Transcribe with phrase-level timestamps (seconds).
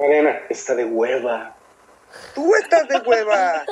[0.00, 1.54] Mariana, está de hueva.
[2.34, 3.66] Tú estás de hueva.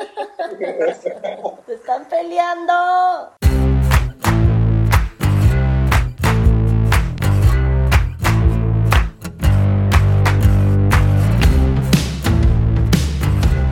[1.67, 3.33] ¡Se están peleando!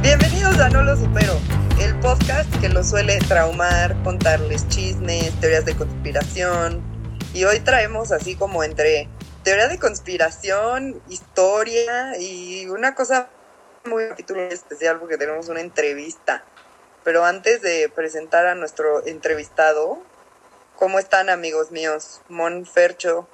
[0.00, 1.34] Bienvenidos a No Lo Supero,
[1.78, 6.82] el podcast que los suele traumar, contarles chismes, teorías de conspiración.
[7.34, 9.10] Y hoy traemos así como entre
[9.46, 13.28] teoría de conspiración, historia y una cosa
[13.84, 16.42] muy capítulo especial porque tenemos una entrevista.
[17.04, 19.98] Pero antes de presentar a nuestro entrevistado,
[20.74, 22.22] ¿cómo están amigos míos?
[22.28, 23.28] Mon Fercho.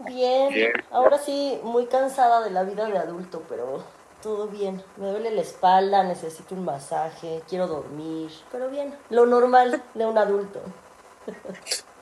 [0.00, 0.48] Bien.
[0.48, 0.72] Bien.
[0.90, 3.84] Ahora sí, muy cansada de la vida de adulto, pero
[4.20, 4.82] todo bien.
[4.96, 8.92] Me duele la espalda, necesito un masaje, quiero dormir, pero bien.
[9.08, 10.60] Lo normal de un adulto.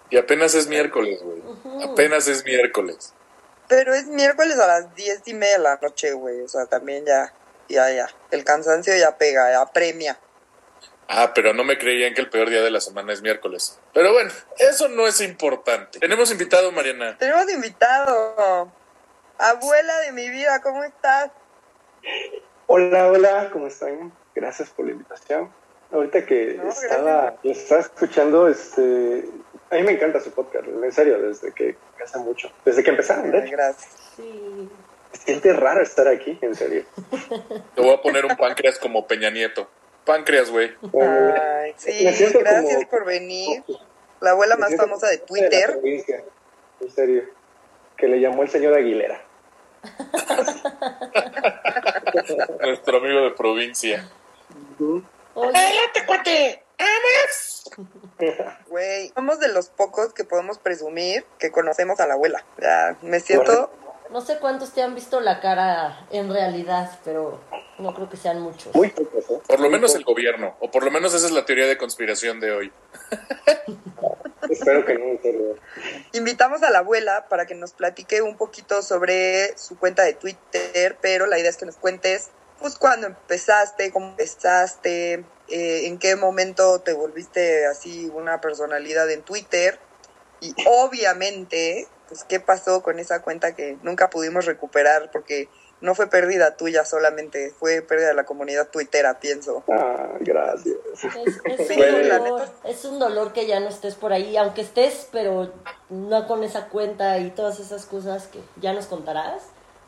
[0.09, 1.43] Y apenas es miércoles, güey.
[1.85, 3.13] Apenas es miércoles.
[3.69, 6.41] Pero es miércoles a las diez y media de la noche, güey.
[6.43, 7.33] O sea, también ya,
[7.69, 8.09] ya, ya.
[8.31, 10.19] El cansancio ya pega, ya premia.
[11.09, 13.79] Ah, pero no me creían que el peor día de la semana es miércoles.
[13.93, 16.01] Pero bueno, eso no es importante.
[16.01, 17.17] Tenemos invitado, Mariana.
[17.19, 18.73] Tenemos invitado.
[19.39, 21.31] Abuela de mi vida, ¿cómo estás?
[22.67, 24.13] Hola, hola, ¿cómo están?
[24.35, 25.53] Gracias por la invitación.
[25.93, 29.25] Ahorita que No, estaba, estaba escuchando, este,
[29.71, 33.31] a mí me encanta su podcast, en serio, desde que hace mucho, desde que empezaron,
[33.31, 33.51] de hecho.
[33.53, 33.93] gracias.
[34.17, 34.69] Sí.
[35.13, 36.85] Siente raro estar aquí, en serio.
[37.75, 39.69] Te voy a poner un páncreas como Peña Nieto.
[40.05, 40.73] Páncreas, güey.
[41.01, 43.63] Ay, sí, gracias como- por venir.
[44.21, 45.73] La abuela más famosa de Twitter.
[45.73, 46.23] provincia,
[46.81, 47.25] En serio,
[47.97, 49.21] que le llamó el señor Aguilera.
[52.61, 54.09] Nuestro amigo de provincia.
[55.35, 55.59] Oye,
[58.69, 62.45] Güey, somos de los pocos que podemos presumir que conocemos a la abuela.
[62.61, 63.71] Ya, me siento...
[64.11, 67.41] no sé cuántos te han visto la cara en realidad, pero
[67.79, 68.75] no creo que sean muchos.
[68.75, 69.41] Muy pocos, ¿eh?
[69.47, 70.57] Por lo menos el gobierno.
[70.61, 72.73] O por lo menos esa es la teoría de conspiración de hoy.
[74.51, 75.07] Espero que no.
[76.13, 80.97] Invitamos a la abuela para que nos platique un poquito sobre su cuenta de Twitter,
[81.01, 82.31] pero la idea es que nos cuentes
[82.61, 89.23] pues cuándo empezaste, cómo empezaste, eh, en qué momento te volviste así una personalidad en
[89.23, 89.79] Twitter
[90.41, 95.49] y obviamente pues qué pasó con esa cuenta que nunca pudimos recuperar porque
[95.81, 99.63] no fue pérdida tuya solamente, fue pérdida de la comunidad tuitera, pienso.
[99.71, 100.77] Ah, gracias.
[100.95, 105.09] Es, es un dolor, es un dolor que ya no estés por ahí, aunque estés,
[105.13, 105.53] pero
[105.91, 109.43] no con esa cuenta y todas esas cosas que ya nos contarás.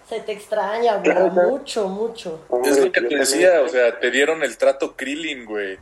[0.09, 1.51] Se te extraña, güey, Claro, claro.
[1.51, 2.45] mucho, mucho.
[2.65, 5.79] Es lo que te decía, o sea, te dieron el trato Krillin, güey.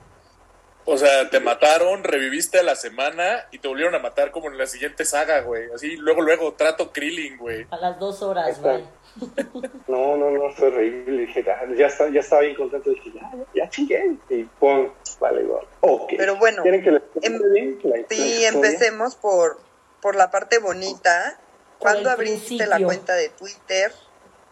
[0.88, 4.56] O sea, te mataron, reviviste a la semana y te volvieron a matar como en
[4.56, 5.64] la siguiente saga, güey.
[5.74, 7.66] Así, luego, luego, trato Krillin, güey.
[7.70, 8.84] A las dos horas, güey.
[9.88, 11.22] No, no, no, fue horrible.
[11.26, 12.90] Dije, ah, ya, está, ya estaba bien contento.
[12.90, 14.16] Dije, ya, ya, ya chingué.
[14.28, 15.64] Y pum, vale, igual.
[15.80, 16.12] Ok.
[16.18, 17.78] Pero bueno, ¿Quieren que les em- bien
[18.10, 19.58] Sí, empecemos por,
[20.02, 21.38] por la parte bonita.
[21.78, 23.90] ¿Cuándo abriste la cuenta de Twitter?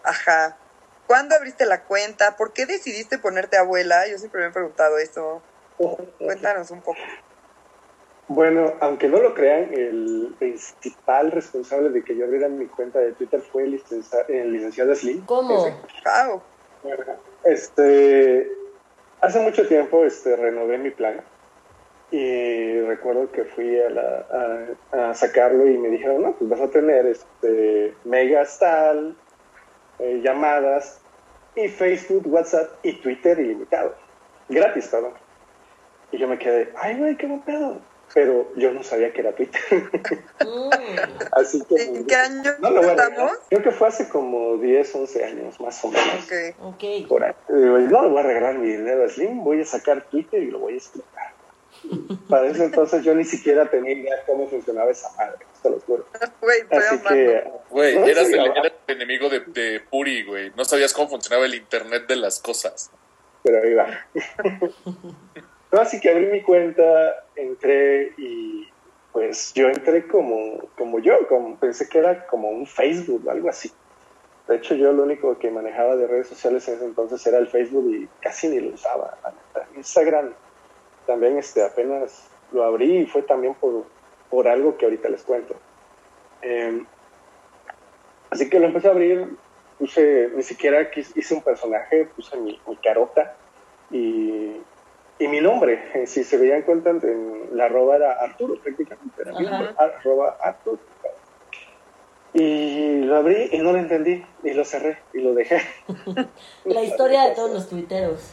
[0.04, 0.56] Ajá.
[1.06, 2.36] ¿Cuándo abriste la cuenta?
[2.36, 4.06] ¿Por qué decidiste ponerte abuela?
[4.08, 5.42] Yo siempre me he preguntado eso.
[6.18, 6.98] Cuéntanos un poco.
[8.28, 13.12] Bueno, aunque no lo crean, el principal responsable de que yo abriera mi cuenta de
[13.12, 15.26] Twitter fue el, licenciado Slim.
[15.26, 15.58] ¿Cómo?
[16.04, 16.42] Wow.
[17.44, 18.50] Este,
[19.20, 21.20] hace mucho tiempo este, renové mi plan
[22.10, 26.60] y recuerdo que fui a, la- a- a sacarlo y me dijeron, no, pues vas
[26.60, 29.16] a tener este, megas tal,
[29.98, 31.00] eh, llamadas
[31.56, 33.94] y Facebook, WhatsApp y Twitter ilimitado.
[34.48, 35.12] Gratis todo.
[36.12, 37.80] Y yo me quedé, ay, güey, qué buen pedo.
[38.12, 39.60] Pero yo no sabía que era Twitter.
[40.40, 40.70] Mm,
[41.32, 41.82] Así que...
[41.82, 43.32] ¿En qué año No lo estamos?
[43.48, 46.24] Creo que fue hace como 10, 11 años, más o menos.
[46.24, 46.74] Ok.
[46.74, 47.08] ok.
[47.08, 47.32] Por ahí.
[47.48, 50.50] Digo, no le voy a regalar mi dinero a Slim, voy a sacar Twitter y
[50.50, 51.33] lo voy a explotar.
[52.28, 56.06] Para ese entonces yo ni siquiera tenía idea cómo funcionaba esa madre, te lo juro.
[56.40, 58.54] Güey, Así que, Güey, No, eras el, no.
[58.56, 60.52] eras el enemigo de, de Puri, güey.
[60.56, 62.90] No sabías cómo funcionaba el internet de las cosas.
[63.42, 63.86] pero ahí va.
[65.72, 68.68] No, así que abrí mi cuenta, entré y
[69.12, 73.48] pues yo entré como, como yo, como, pensé que era como un Facebook o algo
[73.48, 73.72] así.
[74.46, 77.48] De hecho, yo lo único que manejaba de redes sociales en ese entonces era el
[77.48, 79.18] Facebook y casi ni lo usaba.
[79.24, 79.66] la.
[79.76, 80.32] Instagram
[81.06, 83.84] también este, apenas lo abrí y fue también por,
[84.30, 85.54] por algo que ahorita les cuento.
[86.42, 86.84] Eh,
[88.30, 89.36] así que lo empecé a abrir,
[89.78, 93.34] puse, ni siquiera quis- hice un personaje, puse mi, mi carota
[93.90, 94.56] y,
[95.18, 95.82] y mi nombre.
[96.06, 100.78] Si se veían cuenta, en la arroba era Arturo prácticamente, era mi nombre, arroba Arturo.
[102.36, 105.60] Y lo abrí y no lo entendí y lo cerré y lo dejé.
[106.64, 108.32] La historia de todos los tuiteros.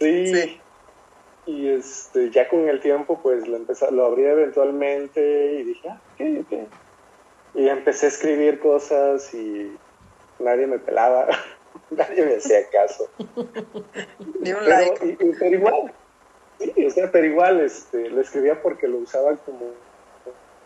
[0.00, 0.34] Sí.
[0.34, 0.60] Sí.
[1.46, 6.00] Y este, ya con el tiempo, pues lo, empecé, lo abrí eventualmente y dije, ah,
[6.14, 6.20] ok,
[6.52, 6.68] ok.
[7.54, 9.76] Y empecé a escribir cosas y
[10.40, 11.28] nadie me pelaba,
[11.90, 13.08] nadie me hacía caso.
[14.42, 15.06] Pero, like.
[15.06, 15.92] y- y- pero igual,
[16.58, 19.70] sí, o sea, pero igual este, lo escribía porque lo usaba como,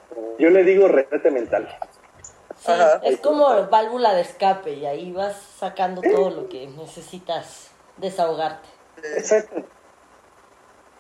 [0.09, 1.69] como- yo le digo retrete mental.
[2.57, 3.01] Sí, Ajá.
[3.05, 8.69] es como válvula de escape y ahí vas sacando todo lo que necesitas desahogarte.
[9.17, 9.63] Exacto.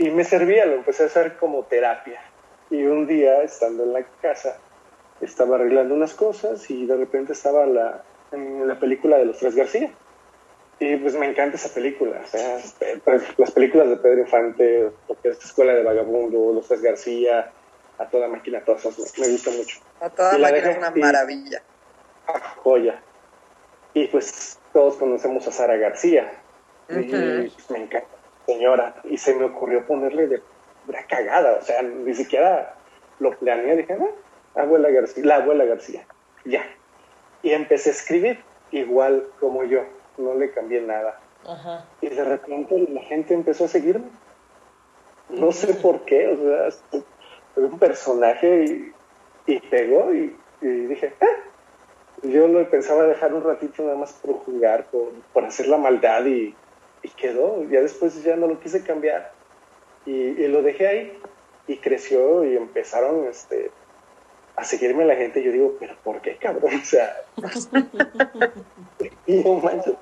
[0.00, 2.23] Y me servía, lo empecé a hacer como terapia.
[2.70, 4.56] Y un día, estando en la casa,
[5.20, 8.02] estaba arreglando unas cosas y de repente estaba la,
[8.32, 9.91] en la película de los Tres García.
[10.79, 12.23] Y pues me encanta esa película.
[12.25, 12.56] O sea,
[13.05, 17.53] pues, las películas de Pedro Infante, lo que es Escuela de Vagabundo, Los Tres García,
[17.99, 19.81] A Toda Máquina, todas esas me, gustan mucho.
[20.00, 21.62] A toda Y la máquina es una y- maravilla.
[22.26, 23.03] Ah, joya.
[23.93, 26.32] Y pues todos conocemos a Sara García.
[26.88, 28.08] Y pues, me encanta,
[28.47, 28.97] señora.
[29.05, 30.43] Y se me ocurrió ponerle de
[30.89, 31.59] la cagada.
[31.61, 32.75] O sea, ni siquiera
[33.19, 33.77] lo planeé.
[33.77, 33.97] Dije,
[34.55, 36.07] ah, abuela García, la abuela García.
[36.45, 36.65] Ya.
[37.43, 38.41] Y empecé a escribir
[38.71, 39.83] igual como yo.
[40.19, 41.19] No le cambié nada.
[41.47, 41.87] Ajá.
[42.01, 44.07] Y de repente la gente empezó a seguirme.
[45.31, 47.03] No sé por qué, o sea, es
[47.57, 48.93] un personaje y,
[49.47, 51.47] y pegó y, y dije, ah.
[52.23, 56.27] Yo lo pensaba dejar un ratito nada más por jugar, por, por hacer la maldad
[56.27, 56.55] y,
[57.02, 57.64] y quedó.
[57.70, 59.32] Ya después ya no lo quise cambiar
[60.06, 61.19] y, y lo dejé ahí
[61.67, 63.70] y creció y empezaron este,
[64.56, 65.43] a seguirme la gente.
[65.43, 66.73] Yo digo, pero ¿por qué, cabrón?
[66.82, 67.17] O sea,
[69.26, 69.94] y no manches.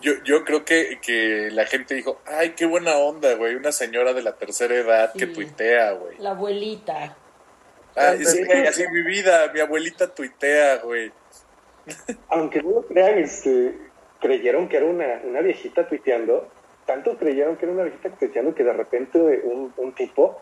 [0.00, 4.12] Yo, yo creo que, que la gente dijo, ay, qué buena onda, güey, una señora
[4.12, 6.18] de la tercera edad que tuitea, güey.
[6.18, 7.16] La abuelita.
[8.18, 11.10] Sí, güey, así mi vida, mi abuelita tuitea, güey.
[12.28, 13.74] aunque no lo crean, este,
[14.20, 16.48] creyeron que era una, una viejita tuiteando,
[16.86, 20.40] tanto creyeron que era una viejita tuiteando que de repente un, un tipo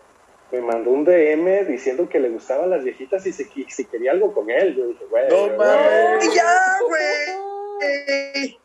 [0.53, 4.32] me mandó un DM diciendo que le gustaban las viejitas y si, si quería algo
[4.32, 4.76] con él.
[4.76, 6.25] Yo dije, güey, No mames.
[6.25, 8.59] Y ya, güey.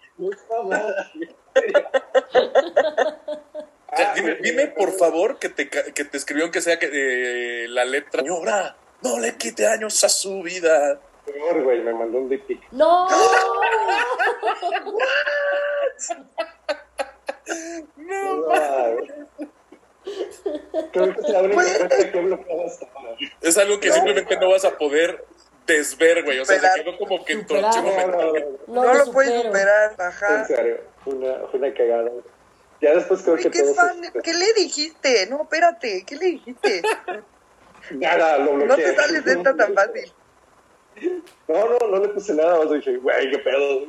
[3.92, 7.86] Ah, dime, dime, por favor, que te, que te escribieron que sea que, eh, la
[7.86, 8.22] letra.
[8.22, 11.02] Señora, no le quite años a su vida.
[11.34, 12.62] Peor, güey, me mandó un dick pic.
[12.72, 13.08] ¡No!
[17.98, 18.48] No, No.
[20.92, 23.16] Creo que es la única cuenta que he bloqueado hasta ahora.
[23.42, 23.94] Es algo que No.
[23.96, 25.26] simplemente no vas a poder
[25.68, 26.40] desver, güey.
[26.40, 26.78] O sea, Superar.
[26.78, 27.76] se quedó como que en Superar.
[27.76, 28.34] No, no, no,
[28.68, 30.46] No, No, lo lo puedes superar, en ajá.
[30.46, 32.10] serio, fue una, una cagada.
[32.82, 33.76] Ya después creo Uy, que qué todos...
[33.76, 34.04] fan.
[34.04, 35.28] este, ¿Qué le dijiste?
[35.28, 36.82] No, espérate, ¿qué le dijiste?
[37.92, 38.86] Nada, lo No bloqueé.
[38.86, 40.14] te sales de esta tan fácil.
[41.48, 43.88] No, no, no le puse nada, más dije, güey, qué pedo.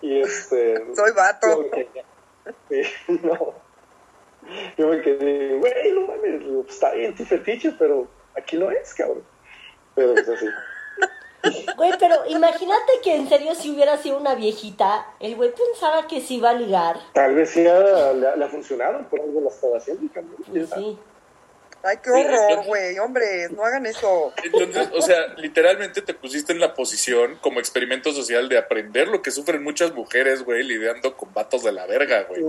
[0.00, 0.94] Y este.
[0.94, 1.46] Soy vato.
[1.48, 2.04] yo me quedé-
[2.68, 2.82] Sí,
[3.22, 3.54] no.
[4.76, 8.06] Yo me quedé, güey, no mames, pues, está bien tu fetiche, pero
[8.36, 9.22] aquí no es, cabrón.
[9.94, 10.46] Pero es así.
[11.76, 16.20] Güey, pero imagínate que en serio si hubiera sido una viejita, el güey pensaba que
[16.20, 16.96] se iba a ligar.
[17.12, 20.36] Tal vez sí le, ha- funcionado, por algo la estaba haciendo, cabrón.
[20.50, 20.98] Pues sí.
[21.82, 22.98] Ay, qué horror, güey.
[22.98, 24.32] Hombre, no hagan eso.
[24.42, 29.22] Entonces, o sea, literalmente te pusiste en la posición como experimento social de aprender lo
[29.22, 32.44] que sufren muchas mujeres, güey, lidiando con vatos de la verga, güey.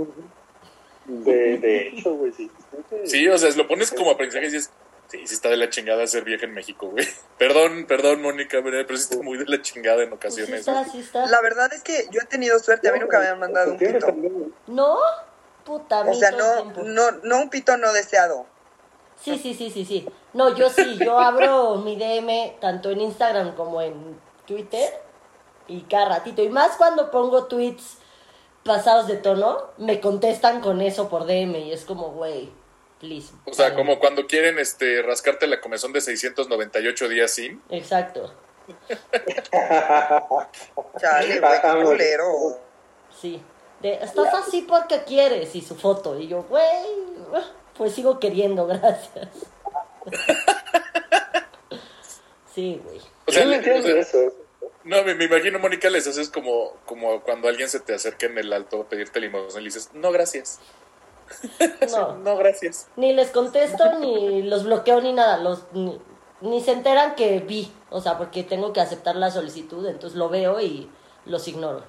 [1.06, 2.50] De, de hecho, güey, sí.
[3.06, 4.72] Sí, o sea, lo pones como aprendizaje y dices,
[5.10, 7.08] sí, sí está de la chingada ser vieja en México, güey.
[7.38, 10.60] Perdón, perdón, Mónica, pero sí está muy de la chingada en sí ocasiones.
[10.60, 10.92] está, güey.
[10.92, 11.28] sí está.
[11.28, 12.90] La verdad es que yo he tenido suerte.
[12.90, 14.16] A mí nunca me han mandado un pito.
[14.68, 14.98] ¿No?
[15.66, 18.48] Puta, O sea, no, no, no un pito no deseado.
[19.22, 20.08] Sí, sí, sí, sí, sí.
[20.34, 24.94] No, yo sí, yo abro mi DM tanto en Instagram como en Twitter
[25.68, 26.42] y cada ratito.
[26.42, 27.98] Y más cuando pongo tweets
[28.64, 32.50] pasados de tono, me contestan con eso por DM y es como, güey,
[33.00, 33.34] please.
[33.46, 37.62] O sea, como cuando quieren este rascarte la comezón de 698 días sin.
[37.70, 38.34] Exacto,
[41.00, 41.84] Chale, güey, qué güey.
[41.84, 42.32] culero.
[43.20, 43.42] sí.
[43.82, 46.20] De, Estás así porque quieres y su foto.
[46.20, 46.66] Y yo, güey,
[47.80, 49.30] pues sigo queriendo, gracias.
[52.54, 53.00] Sí, güey.
[53.28, 54.18] O sea, le- o eso.
[54.84, 58.38] no, me, me imagino, Mónica, les haces como, como cuando alguien se te acerca en
[58.38, 60.60] el alto a pedirte limosna y le dices, no, gracias.
[61.92, 62.18] No.
[62.18, 62.88] No, gracias.
[62.98, 65.38] Ni les contesto, ni los bloqueo, ni nada.
[65.38, 65.98] Los, ni,
[66.42, 67.72] ni se enteran que vi.
[67.92, 70.90] O sea, porque tengo que aceptar la solicitud, entonces lo veo y
[71.26, 71.84] los ignoro.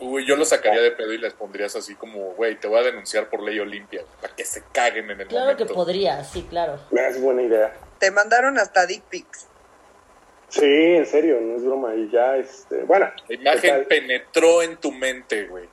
[0.00, 2.82] Uy, yo lo sacaría de pedo y les pondrías así como, güey, te voy a
[2.84, 5.74] denunciar por ley Olimpia, para que se caguen en el Claro que momento.
[5.74, 6.80] podría, sí, claro.
[6.90, 7.74] Es buena idea.
[7.98, 9.46] Te mandaron hasta dick pics.
[10.48, 11.94] Sí, en serio, no es broma.
[11.94, 13.10] Y ya, este, bueno.
[13.28, 13.86] La imagen total.
[13.86, 15.68] penetró en tu mente, güey.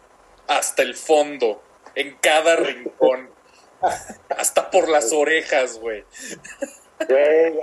[0.48, 1.64] Hasta el fondo,
[1.96, 3.30] en cada rincón.
[4.30, 6.04] Hasta por las orejas, güey.
[7.08, 7.54] Güey,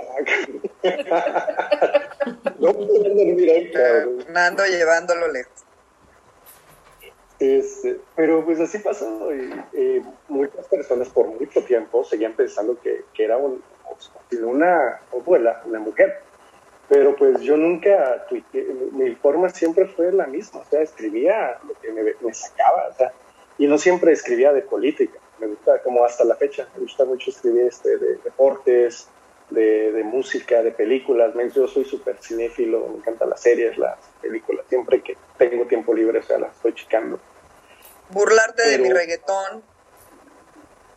[0.83, 0.83] ya.
[2.59, 4.21] no puedo dormir ahí, cabrón.
[4.23, 5.63] Fernando llevándolo lejos.
[7.39, 13.37] Este, pero pues así pasó y muchas personas por mucho tiempo seguían pensando que, era
[13.37, 13.61] un-
[14.43, 16.13] una abuela, una mujer.
[16.87, 21.57] Pero pues yo nunca tuiteé, mi, mi forma siempre fue la misma, o sea, escribía
[21.67, 23.11] lo que me, me sacaba, o sea,
[23.57, 27.31] y no siempre escribía de política, me gusta como hasta la fecha, me gusta mucho
[27.31, 29.09] escribir este, de deportes,
[29.49, 34.65] de, de música, de películas, yo soy súper cinéfilo, me encantan las series, las películas,
[34.67, 37.19] siempre que tengo tiempo libre, o sea, las estoy checando.
[38.09, 39.63] Burlarte de mi reggaetón,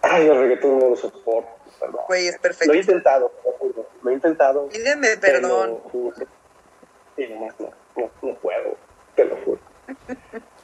[0.00, 2.02] Ay, el reggaetón no lo soporto, perdón.
[2.06, 2.74] güey, es Lo he perfecto.
[2.74, 4.68] intentado, te lo he intentado.
[4.68, 5.80] Pídeme perdón.
[8.22, 8.76] no puedo,
[9.16, 9.60] te lo juro.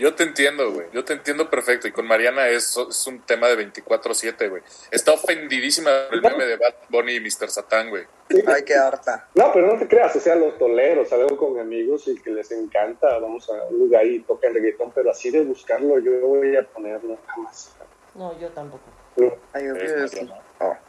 [0.00, 0.86] Yo te entiendo, güey.
[0.94, 1.86] Yo te entiendo perfecto.
[1.86, 4.62] Y con Mariana es, es un tema de 24-7, güey.
[4.90, 7.50] Está ofendidísima por el meme de Bad Bunny y Mr.
[7.50, 8.04] Satan, güey.
[8.46, 9.28] Ay, qué harta.
[9.34, 12.50] No, pero no te creas, o sea, lo tolero, salgo con amigos y que les
[12.52, 16.62] encanta, vamos a un lugar y tocan reggaetón, pero así de buscarlo yo voy a
[16.62, 17.76] ponerlo jamás.
[18.14, 18.84] No, yo tampoco.
[19.16, 19.34] No.
[19.52, 19.74] Ay, yo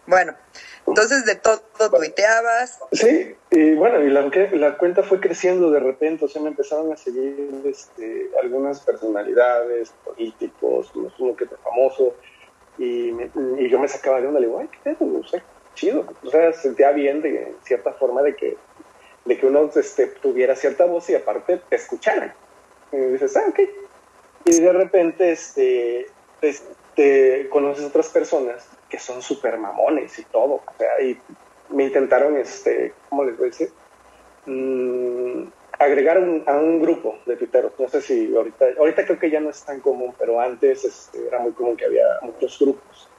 [0.08, 0.34] Bueno,
[0.88, 2.80] entonces de todo tuiteabas.
[2.92, 6.92] Sí, y bueno, y la, la cuenta fue creciendo de repente, o sea, me empezaron
[6.92, 12.16] a seguir este, algunas personalidades, políticos, uno que otro famoso,
[12.78, 13.30] y, me-
[13.60, 15.44] y yo me sacaba de onda, le digo, ay, qué pedo, o sea,
[15.76, 18.58] chido, o sea, sentía bien de cierta forma de que,
[19.26, 22.34] de que uno este, tuviera cierta voz y aparte te escucharan.
[22.92, 23.60] Y dices, ah, ok.
[24.46, 26.08] Y de repente, este,
[26.42, 26.64] pues,
[26.96, 31.24] te conoces otras personas que son súper mamones y todo, o sea, y
[31.70, 33.70] me intentaron, este, ¿cómo les voy a decir?
[34.46, 37.74] Mm, agregar un- a un grupo de tuiteros.
[37.80, 41.28] No sé si ahorita, ahorita creo que ya no es tan común, pero antes este,
[41.28, 43.16] era muy común que había muchos grupos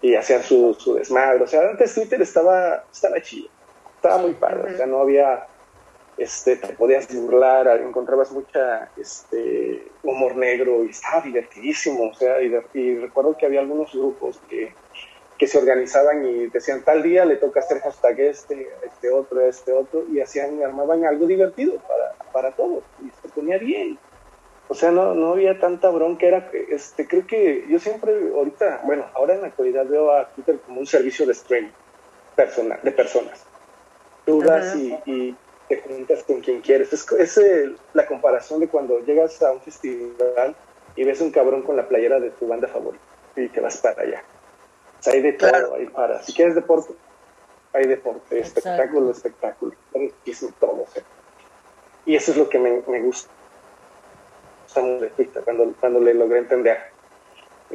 [0.00, 1.42] y hacían su, su desmadre.
[1.44, 3.50] O sea, antes Twitter estaba, estaba chido,
[3.96, 5.48] estaba muy padre, o sea, no había,
[6.16, 12.48] este, te podías burlar, encontrabas mucha, este, humor negro y estaba divertidísimo, o sea, y,
[12.50, 14.78] de- y recuerdo que había algunos grupos que
[15.38, 19.72] que se organizaban y decían tal día le toca hacer hashtag este, este otro, este
[19.72, 24.00] otro, y hacían, armaban algo divertido para, para todos, y se ponía bien.
[24.70, 29.10] O sea, no, no había tanta bronca, era, este, creo que yo siempre, ahorita, bueno,
[29.14, 31.72] ahora en la actualidad veo a Twitter como un servicio de streaming
[32.34, 33.46] personal, de personas.
[34.26, 36.92] Tú das y, y te juntas con quien quieres.
[36.92, 40.56] Es, es el- la comparación de cuando llegas a un festival
[40.94, 43.04] y ves un cabrón con la playera de tu banda favorita
[43.36, 44.24] y te vas para allá.
[44.98, 45.74] O sea, hay de todo, Claro.
[45.74, 46.22] hay para.
[46.22, 46.92] Si quieres deporte,
[47.72, 48.58] hay deporte, Exacto.
[48.60, 50.82] espectáculo, espectáculo, hay muchísimo todo.
[50.82, 51.02] o sea.
[52.06, 53.30] Y eso es lo que me, me gusta.
[54.66, 56.78] Estamos de Twitter, cuando, cuando le logré entender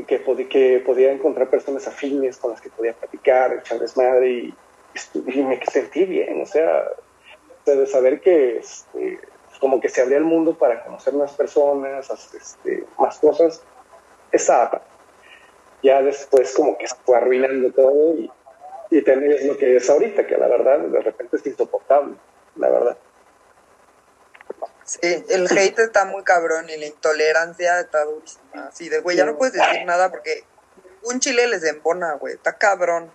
[0.08, 4.56] que, pod- que podía encontrar personas afines con las que podía platicar, echar desmadre y,
[5.28, 6.86] y me sentí bien, o sea,
[7.66, 9.20] de saber que este,
[9.60, 13.62] como que se abría el mundo para conocer más personas, este, más cosas,
[14.32, 14.82] padre.
[15.84, 18.32] Ya después como que se fue arruinando todo y,
[18.90, 22.16] y tener lo que es ahorita, que la verdad de repente es insoportable,
[22.56, 22.98] la verdad.
[24.86, 28.68] Sí, el hate está muy cabrón y la intolerancia está durísima.
[28.68, 30.44] Así de, güey, ya no puedes decir nada porque
[31.04, 32.34] un chile les embona, güey.
[32.34, 33.12] Está cabrón.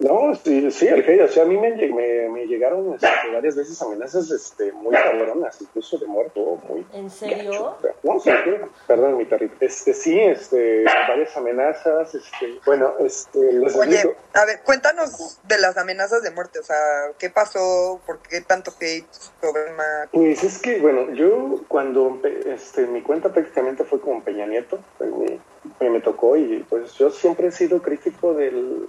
[0.00, 3.54] No, sí, sí, el hate, o sea, a mí me, me, me llegaron este, varias
[3.54, 7.76] veces amenazas este, muy cabronas, incluso de muerto, muy ¿En serio?
[8.02, 8.50] No, sí, sí,
[8.86, 9.54] perdón, mi perrito.
[9.60, 15.76] Este, sí, este, varias amenazas, este, bueno, este, les Oye, a ver, cuéntanos de las
[15.76, 16.60] amenazas de muerte.
[16.60, 16.76] O sea,
[17.18, 18.00] ¿qué pasó?
[18.06, 19.06] ¿Por qué tanto hate
[19.42, 20.08] sobre Mac?
[20.12, 25.10] Pues es que, bueno, yo cuando este, mi cuenta prácticamente fue con Peña Nieto, pues,
[25.10, 28.88] me- me tocó y pues yo siempre he sido crítico del,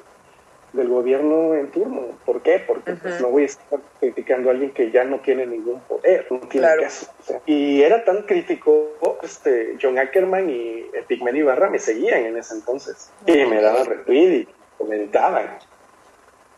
[0.74, 2.18] del gobierno en turno.
[2.26, 2.64] ¿Por qué?
[2.66, 6.28] Porque pues, no voy a estar criticando a alguien que ya no tiene ningún poder,
[6.30, 6.84] no tiene Claro.
[6.84, 7.12] caso.
[7.20, 7.42] o sea.
[7.46, 8.90] y era tan crítico,
[9.22, 14.34] este, John Ackerman y Pigmen Ibarra me seguían en ese entonces y me daban retweet
[14.42, 14.48] y
[14.78, 15.58] comentaban.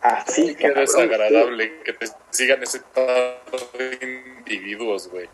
[0.02, 3.02] Así, Qué cabrón, desagradable que te sigan ese tipo
[3.78, 5.28] de individuos, güey.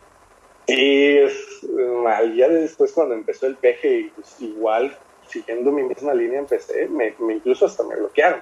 [0.67, 1.63] Sí, es
[2.03, 2.36] mal.
[2.36, 4.95] Ya después cuando empezó el peje, y, pues, igual,
[5.27, 8.41] siguiendo mi misma línea, empecé, me, me- incluso hasta me bloquearon.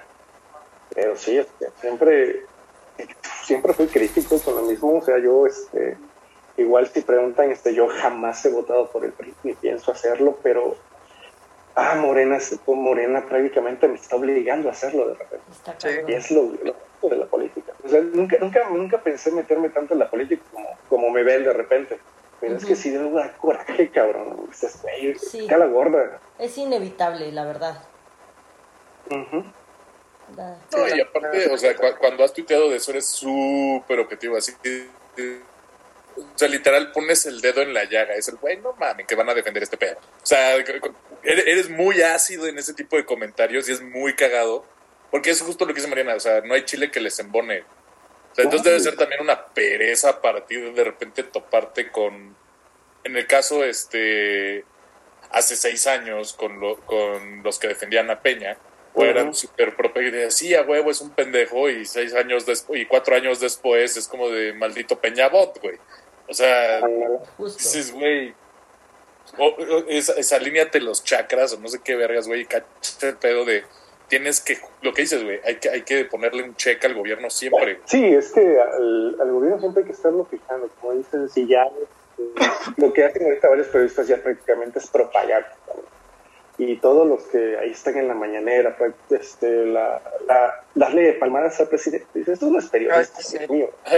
[1.00, 2.42] Pero sí, este, siempre,
[3.44, 4.98] siempre fui crítico con lo mismo.
[4.98, 5.96] O sea, yo, este,
[6.56, 10.74] igual si preguntan, este, yo jamás he votado por el PRI, ni pienso hacerlo, pero,
[11.76, 15.44] ah, Morena, Morena prácticamente me está obligando a hacerlo de repente.
[15.52, 15.88] Está Sí.
[16.08, 17.72] y es lo, lo- de la política.
[17.84, 21.44] O sea, nunca, nunca, nunca pensé meterme tanto en la política como, como me ven
[21.44, 21.96] de repente.
[22.40, 24.48] Pero es que sí da coraje, cabrón.
[24.82, 25.46] Güey, Sí.
[25.48, 26.18] la gorda.
[26.40, 27.84] Es inevitable, la verdad.
[29.10, 29.44] Ujú.
[29.44, 29.52] Da-
[30.72, 34.52] No, y aparte, o sea, cu- cuando has tuiteado de eso eres súper objetivo, así.
[36.16, 38.14] O sea, literal pones el dedo en la llaga.
[38.14, 39.98] Es el güey, no mames, que van a defender este pedo.
[40.22, 40.56] O sea,
[41.24, 44.64] eres muy ácido en ese tipo de comentarios y es muy cagado.
[45.10, 47.60] Porque es justo lo que dice Mariana, o sea, no hay chile que les embone.
[47.60, 52.36] O sea, entonces debe ser también una pereza para ti de de repente toparte con.
[53.04, 54.64] En el caso, este.
[55.30, 58.56] Hace seis años, con, lo- con los que defendían a Peña,
[58.94, 59.34] o eran Ujú.
[59.34, 59.74] súper
[60.30, 64.08] sí, a huevo es un pendejo, y seis años después, y cuatro años después es
[64.08, 65.76] como de maldito Peñabot, güey.
[66.28, 66.80] O sea.
[67.36, 67.58] Justo.
[67.58, 68.34] dices, güey.
[69.38, 72.66] o- o esa, esa alíñate los chakras, o no sé qué vergas, güey, y cacha
[73.02, 73.64] el pedo de.
[74.08, 74.58] Tienes que.
[74.82, 77.74] Lo que dices, güey, hay que, hay que ponerle un cheque al gobierno siempre.
[77.74, 77.86] güey.
[77.86, 80.68] Sí, es que al, al gobierno siempre hay que estarlo fijando.
[80.80, 82.46] Como dicen, si ya eh,
[82.78, 85.54] lo que hacen ahorita varios periodistas ya prácticamente es propagar.
[86.60, 91.60] Y todos los que ahí están en la mañanera, pues, este, la, la, darle palmadas
[91.60, 92.06] al presidente.
[92.14, 93.38] Dice, esto no es periodista, sí.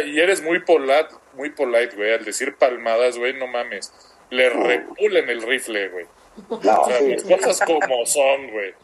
[0.07, 2.13] Y eres muy polite, muy polite, güey.
[2.13, 3.93] Al decir palmadas, güey, no mames.
[4.29, 6.07] Le repulen el rifle, güey.
[6.51, 7.17] No, O sea, sí.
[7.17, 8.75] las cosas como son, güey.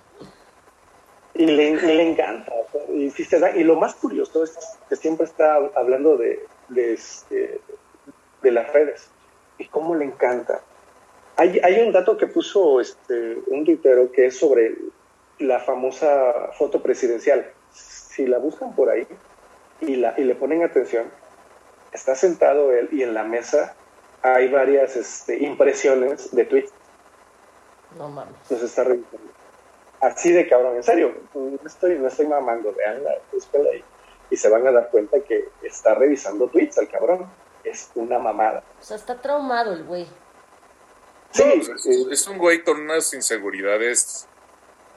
[1.34, 1.68] Y le,
[2.02, 2.50] encanta.
[2.54, 4.56] o sea, y, sí se da- y lo más curioso es
[4.88, 6.40] que siempre está hablando de,
[6.70, 7.60] de, este,
[8.40, 9.10] de las redes.
[9.58, 10.62] Y cómo le encanta.
[11.36, 14.76] Hay, hay un dato que puso este, un tuitero que es sobre
[15.38, 17.52] la famosa foto presidencial.
[17.72, 19.06] Si la buscan por ahí
[19.80, 21.10] y, la, y le ponen atención,
[21.92, 23.74] está sentado él y en la mesa
[24.22, 26.72] hay varias este, impresiones de tweets.
[27.98, 28.34] No mames.
[28.50, 29.30] Los está revisando.
[30.00, 31.14] Así de cabrón, en serio.
[31.34, 33.84] No estoy, no estoy mamando, veanla, búsquenla ahí.
[34.30, 37.30] Y se van a dar cuenta que está revisando tweets al cabrón.
[37.64, 38.62] Es una mamada.
[38.80, 40.06] O sea, está traumado el güey.
[41.36, 44.26] Sí, No, es, un güey con unas inseguridades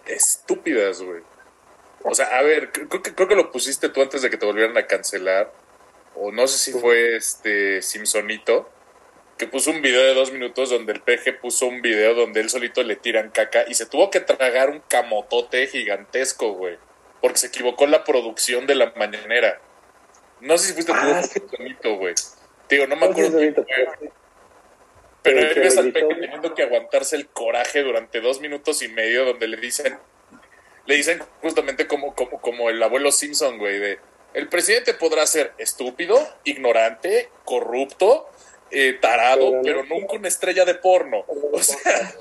[0.06, 1.22] estúpidas, güey.
[2.04, 4.46] O sea, a ver, creo que, creo que lo pusiste tú antes de que te
[4.46, 5.52] volvieran a cancelar.
[6.16, 8.70] O no sé si fue este Simpsonito,
[9.38, 12.50] que puso un video de dos minutos donde el PG puso un video donde él
[12.50, 16.78] solito le tiran caca y se tuvo que tragar un camotote gigantesco, güey.
[17.22, 19.62] Porque se equivocó la producción de la mañanera.
[20.40, 21.40] No sé si fuiste tú Ah, sí.
[21.40, 22.16] Simpsonito, güey.
[22.70, 23.40] Digo, no me acuerdo.
[25.22, 25.92] Pero él.
[25.94, 29.98] Peque teniendo que aguantarse el coraje durante dos minutos y medio donde le dicen,
[30.86, 34.00] le dicen justamente como, como, como el abuelo Simpson, güey, de
[34.34, 38.30] el presidente podrá ser estúpido, ignorante, corrupto,
[38.72, 41.26] eh, tarado, Pero no- nunca una estrella de porno.
[41.52, 42.14] O sea,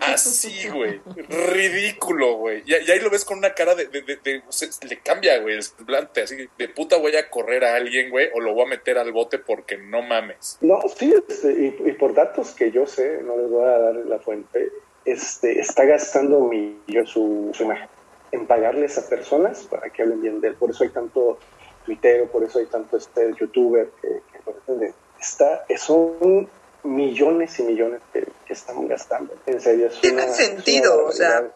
[0.00, 1.00] así, güey.
[1.28, 2.62] Ridículo, güey.
[2.66, 4.98] Y, y ahí lo ves con una cara de, de- de- de- o sea, le
[5.00, 8.54] cambia, güey, el semblante, así de puta voy a correr a alguien, güey, o lo
[8.54, 10.58] voy a meter al bote porque no mames.
[10.60, 13.94] No, sí, este, y, y por datos que yo sé, no les voy a dar
[13.96, 14.70] la fuente,
[15.04, 17.88] este, está gastando millón su, su imagen
[18.32, 20.54] en pagarles a personas para que hablen bien de él.
[20.54, 21.38] Por eso hay tanto
[21.84, 26.48] tuitero, por eso hay tanto este youtuber que, que de- está, son
[26.82, 29.34] millones y millones que, que están gastando.
[29.46, 31.52] En serio, es Tiene una- es sentido, una o sea.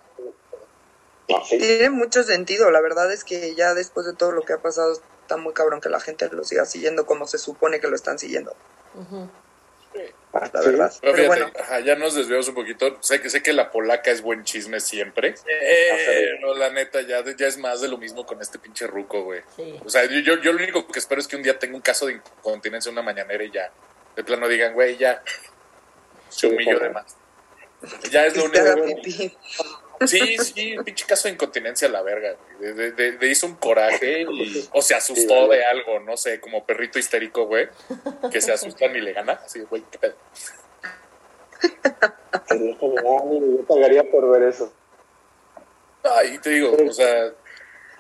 [1.49, 1.59] sí.
[1.59, 4.93] Tiene mucho sentido, la verdad es que ya después de todo lo que ha pasado
[5.23, 8.19] está muy cabrón que la gente lo siga siguiendo como se supone que lo están
[8.19, 8.55] siguiendo,
[10.33, 10.71] la sí.
[10.71, 10.93] verdad.
[11.01, 12.99] Pero Pero fíjate, bueno, ajá, ya nos desviamos un poquito.
[13.01, 15.35] Sé que sé que la polaca es buen chisme siempre.
[15.45, 19.43] Pero la neta, ya, ya es más de lo mismo con este pinche ruco, güey.
[19.57, 19.81] Sí.
[19.85, 21.83] O sea, yo, yo, yo lo único que espero es que un día tenga un
[21.83, 23.71] caso de incontinencia en una mañanera y ya.
[24.17, 25.23] De plano digan, güey, ya.
[26.29, 27.17] Se humilló de más.
[28.11, 28.61] Ya es lo único.
[30.07, 32.35] Sí, sí, un pinche caso de incontinencia a la verga.
[32.59, 32.73] güey.
[32.73, 36.17] De, de- de- de hizo un coraje y, o se asustó Sí, de algo, no
[36.17, 37.69] sé, como perrito histérico, güey,
[38.31, 39.35] que se asustan y le gana.
[39.45, 40.15] Así, güey, qué pedo.
[42.47, 43.05] Sería genial,
[43.59, 44.73] Yo pagaría por ver eso.
[46.03, 47.33] Ay, te digo, o sea,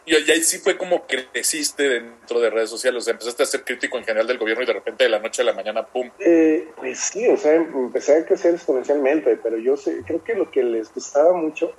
[0.05, 3.47] y, y ahí sí fue como creciste dentro de redes sociales, o sea, empezaste a
[3.47, 5.87] ser crítico en general del gobierno y de repente de la noche a la mañana,
[5.87, 6.11] pum.
[6.19, 10.51] Eh, pues sí, o sea, empecé a crecer exponencialmente, pero yo sé, creo que lo
[10.51, 11.73] que les gustaba mucho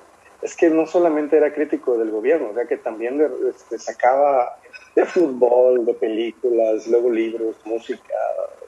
[0.46, 4.48] es que no solamente era crítico del gobierno, o sea, que también de- este, sacaba
[4.96, 8.14] de fútbol, de películas, luego libros, música,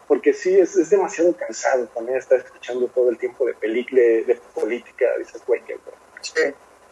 [0.07, 4.23] porque sí, es, es demasiado cansado también estar escuchando todo el tiempo de película, de,
[4.23, 5.75] de política, dices, güey, que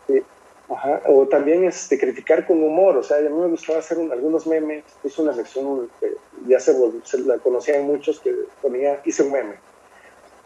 [0.07, 0.21] Sí.
[0.67, 4.11] Ajá, o también este, criticar con humor, o sea, a mí me gustaba hacer un-
[4.11, 6.11] algunos memes, hice una sección que
[6.47, 9.55] ya se, se la conocían muchos que ponía, hice un meme,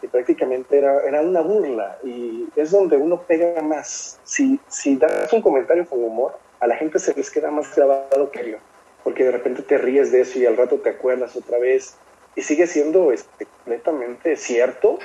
[0.02, 4.18] y prácticamente era, era una burla, y es donde uno pega más.
[4.24, 8.30] Si, si das un comentario con humor, a la gente se les queda más grabado
[8.30, 8.56] que yo,
[9.04, 11.96] porque de repente te ríes de eso y al rato te acuerdas otra vez.
[12.36, 14.98] Y sigue siendo este, completamente cierto,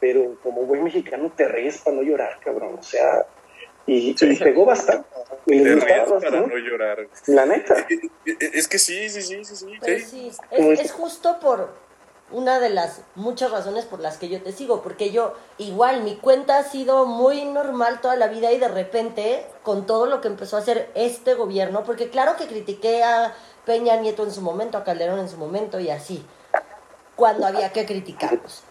[0.00, 2.76] pero como buen mexicano te ríes para no llorar, cabrón.
[2.78, 3.24] O sea,
[3.86, 5.06] y, y pegó bastante.
[5.46, 7.06] Y les gustaba para no llorar.
[7.26, 7.86] La neta.
[8.24, 9.66] Es que sí, sí, sí, sí, sí.
[9.80, 10.00] Sí.
[10.00, 11.68] sí, es- es justo por
[12.30, 16.16] una de las muchas razones por las que yo te sigo, porque yo igual mi
[16.16, 20.28] cuenta ha sido muy normal toda la vida y de repente con todo lo que
[20.28, 23.32] empezó a hacer este gobierno, porque claro que critiqué a
[23.64, 26.24] Peña Nieto en su momento, a Calderón en su momento y así,
[27.14, 28.62] cuando había que criticarlos.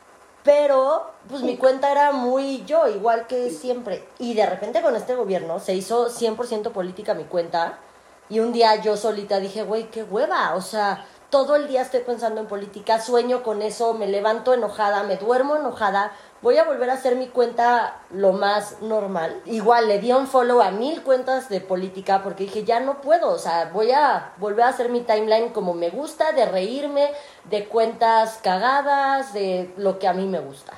[0.45, 4.07] Pero, pues mi cuenta era muy yo, igual que siempre.
[4.19, 7.79] Y de repente con este gobierno se hizo 100% política mi cuenta.
[8.29, 10.53] Y un día yo solita dije, güey, qué hueva.
[10.53, 15.03] O sea, todo el día estoy pensando en política, sueño con eso, me levanto enojada,
[15.03, 16.11] me duermo enojada.
[16.41, 19.41] Voy a volver a hacer mi cuenta lo más normal.
[19.45, 23.31] Igual le di un follow a mil cuentas de política porque dije, ya no puedo.
[23.31, 27.11] O sea, voy a volver a hacer mi timeline como me gusta, de reírme,
[27.45, 30.73] de cuentas cagadas, de lo que a mí me gusta.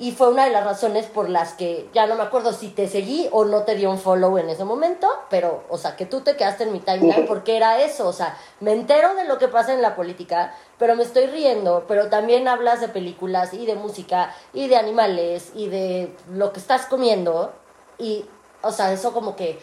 [0.00, 2.88] Y fue una de las razones por las que ya no me acuerdo si te
[2.88, 6.22] seguí o no te di un follow en ese momento, pero, o sea, que tú
[6.22, 9.48] te quedaste en mi timeline porque era eso, o sea, me entero de lo que
[9.48, 13.74] pasa en la política, pero me estoy riendo, pero también hablas de películas y de
[13.74, 17.52] música y de animales y de lo que estás comiendo
[17.98, 18.24] y,
[18.62, 19.58] o sea, eso como que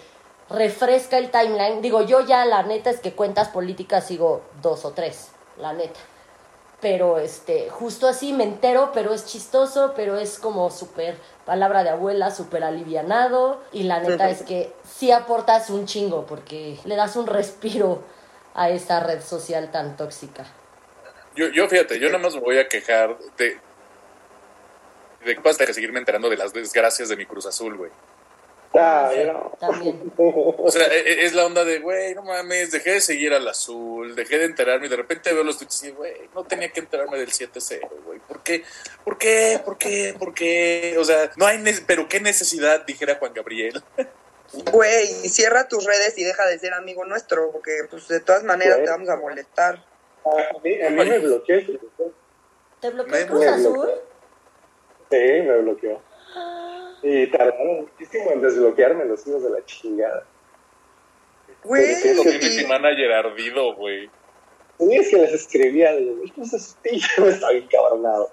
[0.51, 1.81] refresca el timeline.
[1.81, 5.99] Digo, yo ya la neta es que cuentas políticas sigo dos o tres, la neta
[6.81, 11.89] pero este justo así me entero pero es chistoso pero es como súper palabra de
[11.89, 17.15] abuela súper alivianado y la neta es que sí aportas un chingo porque le das
[17.15, 18.03] un respiro
[18.53, 20.45] a esa red social tan tóxica
[21.35, 23.59] Yo, yo fíjate, yo nada más me voy a quejar de.
[25.23, 27.91] de que seguirme enterando de las desgracias de mi Cruz Azul, güey.
[28.79, 29.51] Ah, Sí, no.
[29.59, 33.33] también O sea, e- e- es la onda de, güey, no mames, dejé de seguir
[33.33, 36.43] al azul, dejé de enterarme y de repente veo los tweets y digo, güey, no
[36.43, 38.19] tenía que enterarme del 7-0, güey.
[38.19, 38.63] ¿Por qué?
[39.03, 39.59] ¿Por qué?
[39.63, 40.15] ¿Por qué?
[40.17, 40.95] ¿Por qué?
[40.99, 43.81] O sea, no hay, pero qué necesidad, dijera Juan Gabriel.
[44.71, 48.75] Güey, cierra tus redes y deja de ser amigo nuestro, porque pues de todas maneras
[48.75, 48.85] Güey.
[48.85, 49.83] te vamos a molestar.
[50.25, 51.59] A mí, a mí me bloqueó.
[51.59, 51.79] Sí,
[52.79, 55.43] te bloqueó Cruz me Azul bloqueó.
[55.43, 56.01] me bloqueó.
[57.03, 60.23] Y tardaron muchísimo en desbloquearme los hijos de la chingada.
[61.63, 64.09] Güey, sí, Community manager ardido, güey.
[64.79, 68.31] Y es que les escribía, digo, pues y yo estaba bien cabronado.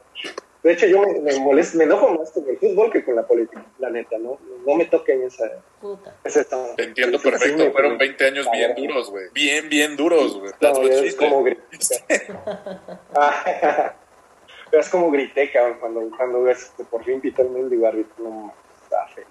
[0.62, 3.26] De hecho, yo me, me molesto, me enojo más con el fútbol que con la
[3.26, 4.38] política, la neta, ¿no?
[4.66, 5.50] No me toquen esa,
[5.80, 6.44] puta esa
[6.76, 8.86] Te entiendo sí, perfecto, sí, me- fueron 20 años bien Cabrón.
[8.86, 9.24] duros, güey.
[9.34, 10.52] Bien, bien duros, güey.
[10.60, 11.44] That's No, what ya she es como.
[13.14, 13.94] Ah,
[14.78, 18.54] es como grité, cabrón, cuando, cuando ves que por fin pitó el mendigo árbitro, no
[18.82, 19.24] está feo.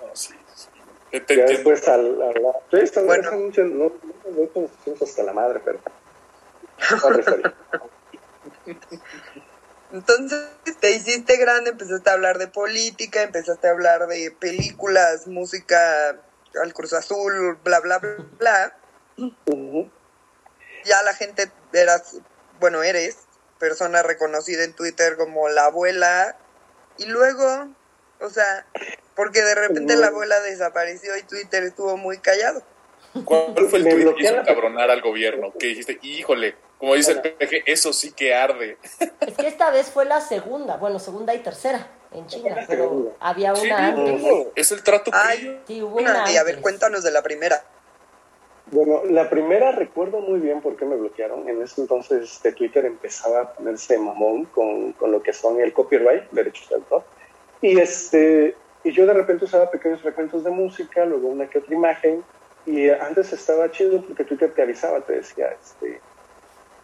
[0.00, 0.68] No, sí, sí.
[1.10, 2.34] Te, te Ya después al, al,
[2.70, 3.22] sí, están- Bueno.
[3.24, 3.90] están mucho- no, no,
[4.30, 5.80] no, no, no, hasta la madre, pero.
[9.92, 10.48] Entonces
[10.80, 16.20] te hiciste grande, empezaste a hablar de política, empezaste a hablar de películas, música,
[16.62, 18.76] al Cruz Azul, bla, bla, bla, bla.
[19.46, 19.90] Ujú.
[20.84, 22.18] Ya la gente eras,
[22.60, 23.16] bueno, eres
[23.58, 26.36] persona reconocida en Twitter como la abuela.
[26.98, 27.68] Y luego,
[28.20, 28.66] o sea,
[29.14, 32.62] porque de repente la abuela desapareció y Twitter estuvo muy callado.
[33.24, 35.52] ¿Cuál fue el tweet que hizo cabronar al gobierno?
[35.58, 38.76] Que dijiste, híjole, como dice el PG, eso sí que arde.
[39.20, 43.54] es que esta vez fue la segunda bueno segunda y tercera en China pero había
[43.56, 44.22] Sí, una antes
[44.54, 46.62] es el trato que Ay, sí hubo una una, y a ver, antes.
[46.62, 47.64] cuéntanos de la primera.
[48.72, 51.48] Bueno, la primera recuerdo muy bien por qué me bloquearon.
[51.48, 55.72] En ese entonces este, Twitter empezaba a ponerse mamón con, con lo que son el
[55.72, 57.04] copyright, derechos de autor.
[57.60, 61.74] Y, este, y yo de repente usaba pequeños fragmentos de música, luego una que otra
[61.74, 62.24] imagen.
[62.66, 66.00] Y antes estaba chido porque Twitter te avisaba, te decía este,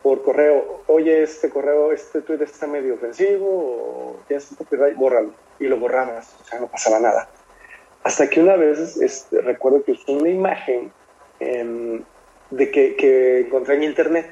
[0.05, 5.33] por correo, oye, este correo, este tweet está medio ofensivo, o tienes un copyright, bórralo.
[5.59, 7.29] Y lo borrabas, o sea, no pasaba nada.
[8.05, 10.92] Hasta que una vez este, recuerdo que usé una imagen
[11.42, 12.05] em,
[12.50, 14.31] de que, que encontré en internet.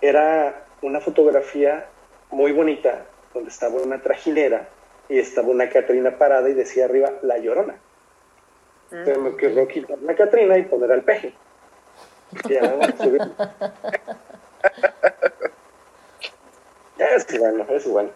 [0.00, 1.86] Era una fotografía
[2.30, 4.68] muy bonita donde estaba una trajinera
[5.08, 7.76] y estaba una Catrina parada y decía arriba La Llorona.
[8.90, 11.34] Entonces me quedó quitar la Catrina y poner al peje.
[12.48, 12.60] Y ya.
[17.00, 18.10] Es bueno, es bueno.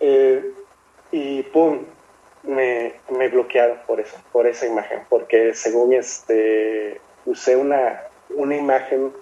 [0.00, 0.52] Eh,
[1.12, 1.84] y pum,
[2.42, 9.12] me, me bloquearon por eso, por esa imagen, porque según este usé una, una imagen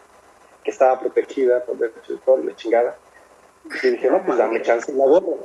[0.62, 2.96] que estaba protegida por derechos de autor, la chingada.
[3.82, 5.38] Y dije, no, pues dame chance y la borro.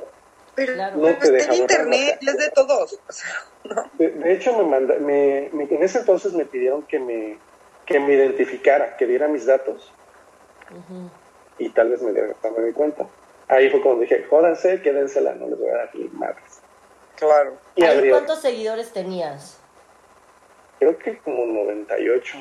[0.54, 0.96] Pero Claro.
[0.96, 2.32] No te está deja en borrar, internet, o sea.
[2.32, 2.92] es de todos.
[3.08, 6.98] O sea, De, de hecho, me manda, me, me- en ese entonces me pidieron que
[6.98, 7.38] me,
[7.86, 9.92] que me identificara, que diera mis datos
[11.58, 13.06] y tal vez me diera me di cuenta.
[13.48, 16.60] Ahí fue cuando dije, jódanse, quédensela, no les voy a dar ni madres.
[17.16, 17.58] Claro.
[17.74, 19.59] Y ¿Cuántos seguidores tenías?
[20.80, 22.38] Creo que como 98,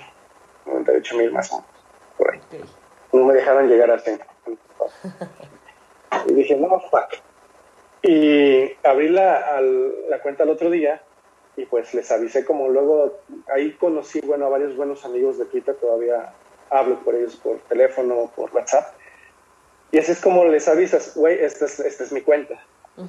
[0.66, 1.72] 98 mil más o menos,
[2.18, 2.40] por ahí.
[2.40, 2.68] Ok.
[3.14, 4.20] no me dejaban llegar a 100.
[6.28, 7.14] Y dije, no, fuck.
[8.02, 11.02] Y abrí la, al- la cuenta el otro día
[11.56, 13.20] y pues les avisé como luego,
[13.54, 16.34] ahí conocí, bueno, a varios buenos amigos de Twitter, todavía
[16.70, 18.94] hablo por ellos por teléfono, por WhatsApp.
[19.92, 22.56] Y así es como les avisas, güey, esta es, esta es mi cuenta.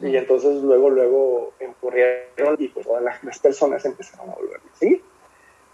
[0.03, 4.77] Y entonces luego, luego ocurrieron y pues todas las, las personas empezaron a volver a
[4.79, 5.03] seguir.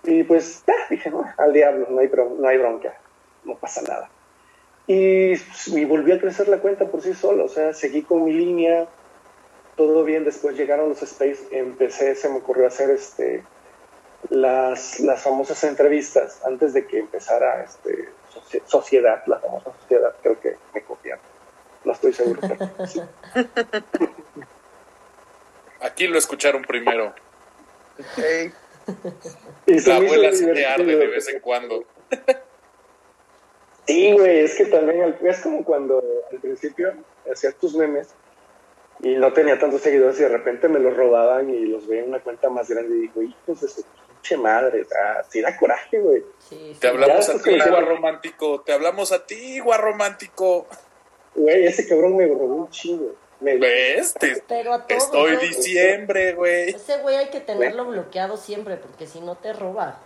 [0.06, 2.94] Y pues, ah, dije, no, al diablo, no hay, no hay bronca,
[3.44, 4.08] no pasa nada.
[4.86, 8.32] Y, y volví a crecer la cuenta por sí solo, o sea, seguí con mi
[8.32, 8.86] línea,
[9.76, 13.42] todo bien, después llegaron los space, empecé, se me ocurrió hacer este
[14.30, 20.38] las, las famosas entrevistas antes de que empezara este socie- sociedad, la famosa sociedad, creo
[20.40, 21.24] que me copiaron.
[21.84, 22.40] No estoy seguro.
[22.40, 23.00] pero sí.
[25.80, 27.12] Aquí lo escucharon primero.
[29.66, 31.84] La abuela se te arde de vez en cuando.
[33.86, 36.92] Sí, güey, es que también es como cuando al principio
[37.30, 38.08] hacías tus memes
[39.00, 42.08] y no tenía tantos seguidores y de repente me los robaban y los veía en
[42.08, 45.56] una cuenta más grande y digo, hijos de su pinche madre, o sea, sí da
[45.56, 46.24] coraje, güey.
[46.38, 46.80] Sí, sí.
[46.80, 48.60] Te hablamos a ti, guarromántico.
[48.62, 50.66] Te hablamos a ti, guarromántico.
[51.34, 53.14] Güey, ese cabrón me robó un chingo.
[53.40, 54.14] Me, ¿Ves?
[54.14, 55.04] Te, Pero a todos.
[55.04, 55.40] estoy ¿no?
[55.40, 56.70] diciembre, güey.
[56.70, 60.00] Ese güey hay que tenerlo bloqueado siempre, porque si no te roba.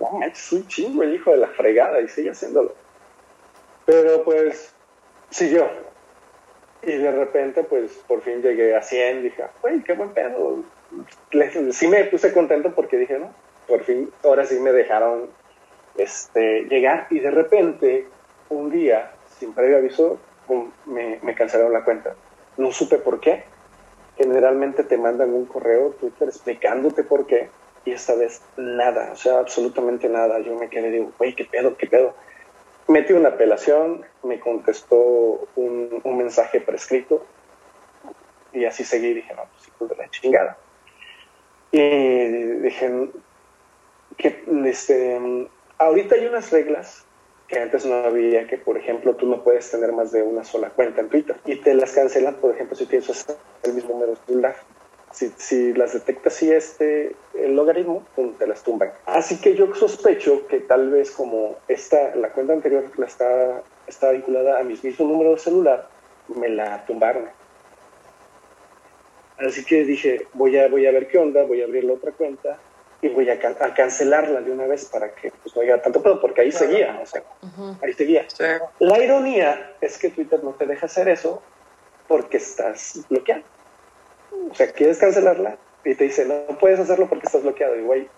[0.00, 2.74] No manches, un chingo el hijo de la fregada y sigue haciéndolo.
[3.86, 4.74] Pero pues
[5.30, 5.68] siguió.
[6.82, 9.22] Y de repente, pues por fin llegué a 100.
[9.22, 10.62] Dije, güey, qué buen pedo.
[11.72, 13.32] Sí me puse contento porque dije, no,
[13.66, 15.30] por fin, ahora sí me dejaron
[15.96, 17.06] este, llegar.
[17.10, 18.06] Y de repente,
[18.50, 20.18] un día, sin previo aviso,
[20.84, 22.14] me, me cancelaron la cuenta.
[22.56, 23.44] No supe por qué.
[24.16, 27.50] Generalmente te mandan un correo Twitter explicándote por qué
[27.86, 30.40] y esta vez nada, o sea, absolutamente nada.
[30.40, 32.14] Yo me quedé, digo, güey, qué pedo, qué pedo.
[32.88, 37.24] Metí una apelación, me contestó un, un mensaje prescrito
[38.52, 39.14] y así seguí.
[39.14, 40.58] Dije, no, pues hijos de la chingada.
[41.70, 43.10] Y dije,
[44.16, 47.05] que este, ahorita hay unas reglas
[47.48, 50.70] que antes no había, que por ejemplo tú no puedes tener más de una sola
[50.70, 53.26] cuenta en Twitter y te las cancelan, por ejemplo, si tienes
[53.62, 54.56] el mismo número de celular.
[55.12, 58.04] Si, si las detecta así este, el logaritmo,
[58.38, 58.90] te las tumban.
[59.06, 64.10] Así que yo sospecho que tal vez como esta, la cuenta anterior la está, está
[64.10, 65.88] vinculada a mi mismo número de celular,
[66.34, 67.24] me la tumbaron.
[69.38, 72.12] Así que dije, voy a, voy a ver qué onda, voy a abrir la otra
[72.12, 72.58] cuenta
[73.06, 76.02] y voy a, can- a cancelarla de una vez para que pues, no haya tanto
[76.02, 77.22] pedo, porque ahí seguía, o sea,
[77.82, 78.24] ahí seguía.
[78.28, 78.44] sí.
[78.80, 81.42] La ironía es que Twitter no te deja hacer eso
[82.08, 83.42] porque estás bloqueado.
[84.50, 87.76] O sea, quieres cancelarla y te dice, no, puedes hacerlo porque estás bloqueado.
[87.76, 88.08] Y güey,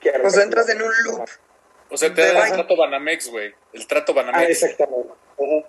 [0.00, 1.28] quiero Pues entras en un loop.
[1.90, 3.54] O sea, te dan el trato Banamex, güey.
[3.72, 4.50] El trato Ah, Banamex.
[4.62, 5.08] exactamente.
[5.38, 5.64] Ujú.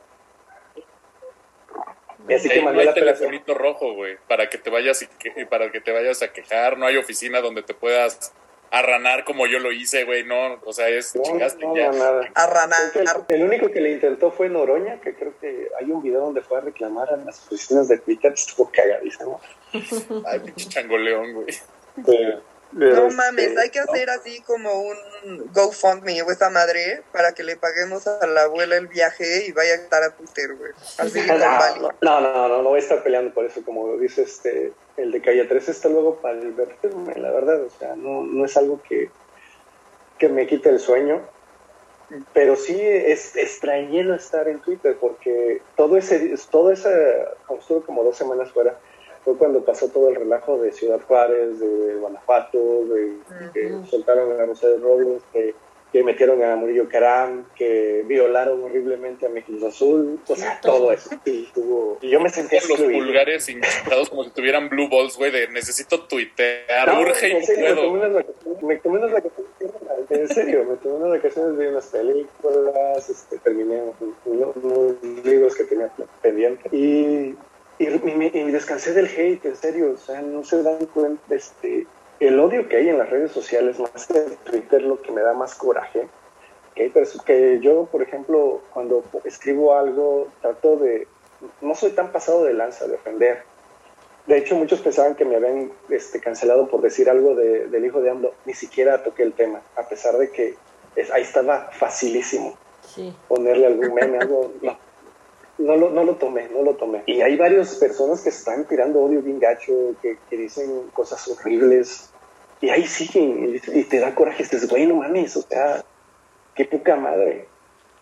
[2.29, 5.45] Y así que no hay la telefonito rojo, güey, para que te vayas y que-
[5.45, 6.77] para que te vayas a quejar.
[6.77, 8.33] No hay oficina donde te puedas
[8.71, 10.23] arranar como yo lo hice, güey.
[10.23, 11.87] No, o sea, es No, chingaste no, ya.
[11.91, 12.29] no, nada.
[12.35, 12.79] A ranar.
[12.93, 16.03] Creo que El, el único que le intentó fue Noroña, que creo que hay un
[16.03, 18.31] video donde fue a reclamar a las oficinas de Twitter.
[18.33, 19.41] Estuvo cagadísimo.
[20.25, 21.47] Ay, pinche changoleón, güey.
[22.05, 22.41] Pero,
[22.77, 23.91] pero, No mames, hay que no.
[23.91, 24.97] hacer así como un
[25.53, 29.73] GoFundMe o esa madre para que le paguemos a la abuela el viaje y vaya
[29.73, 30.71] a estar a Twitter, güey.
[31.09, 31.81] Silicon Valley.
[32.01, 35.11] No, no, no, no, no voy a estar peleando por eso, como dice este, el
[35.11, 38.81] de Calle 3 está luego para divertirme, la verdad, o sea, no, no es algo
[38.83, 39.09] que,
[40.17, 41.21] que me quite el sueño,
[42.33, 46.89] pero sí es extrañé no estar en Twitter, porque todo ese, todo ese,
[47.45, 48.77] como estuve como dos semanas fuera,
[49.29, 53.13] fue cuando pasó todo el relajo de Ciudad Juárez, de Guanajuato, de
[53.53, 55.53] que soltaron a Mercedes Robles, que,
[55.91, 61.09] que metieron a Murillo Caram, que violaron horriblemente a Cruz Azul, o sea, todo eso.
[61.25, 65.47] Y yo me sentía Con los pulgares hinchados como si tuvieran blue balls, güey, de
[65.49, 67.91] necesito tuitear, No, urge y serio, puedo.
[68.61, 69.49] me tomé unas vacaciones,
[70.11, 75.55] en serio, me tomé unas vacaciones, vi unas películas, este, terminé un- unos, unos libros
[75.55, 77.35] que tenía pendientes y,
[77.79, 81.87] y, me- y descansé del hate, en serio, o sea, no se dan cuenta, este,
[82.19, 85.21] el odio que hay en las redes sociales, más que en Twitter, lo que me
[85.21, 86.07] da más coraje,
[86.75, 86.91] que,
[87.25, 91.07] que yo, por ejemplo, cuando escribo algo, trato de,
[91.61, 93.43] no soy tan pasado de lanza, de ofender,
[94.27, 97.99] de hecho, muchos pensaban que me habían este, cancelado por decir algo de- del hijo
[98.01, 98.33] de AMLO.
[98.45, 100.53] Ni siquiera toqué el tema, a pesar de que
[100.95, 103.11] es, ahí estaba facilísimo Sí.
[103.27, 104.77] ponerle algún meme, algo, no.
[105.59, 107.03] No lo, no lo tomé, no lo tomé.
[107.05, 112.09] Y hay varias personas que están tirando odio bien gacho, que, que dicen cosas horribles.
[112.61, 115.83] Y ahí siguen, y, y te da coraje, dices, güey, no mames, o sea,
[116.55, 117.47] qué poca madre.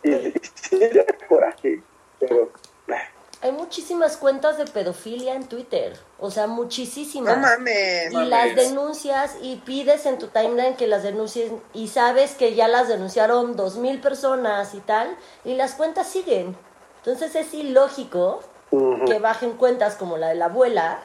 [0.03, 1.81] Y, y sí da coraje,
[2.19, 2.51] pero
[2.87, 2.97] nah,
[3.41, 5.97] Hay muchísimas cuentas de pedofilia en Twitter.
[6.19, 7.35] O sea, muchísimas.
[7.37, 8.11] No mames.
[8.11, 8.29] Y Mames.
[8.29, 12.87] las denuncias y pides en tu timeline que las denuncien y sabes que ya las
[12.87, 16.55] denunciaron dos mil personas y tal y las cuentas siguen.
[17.07, 18.41] Entonces es ilógico
[19.05, 20.99] que bajen cuentas como la de la abuela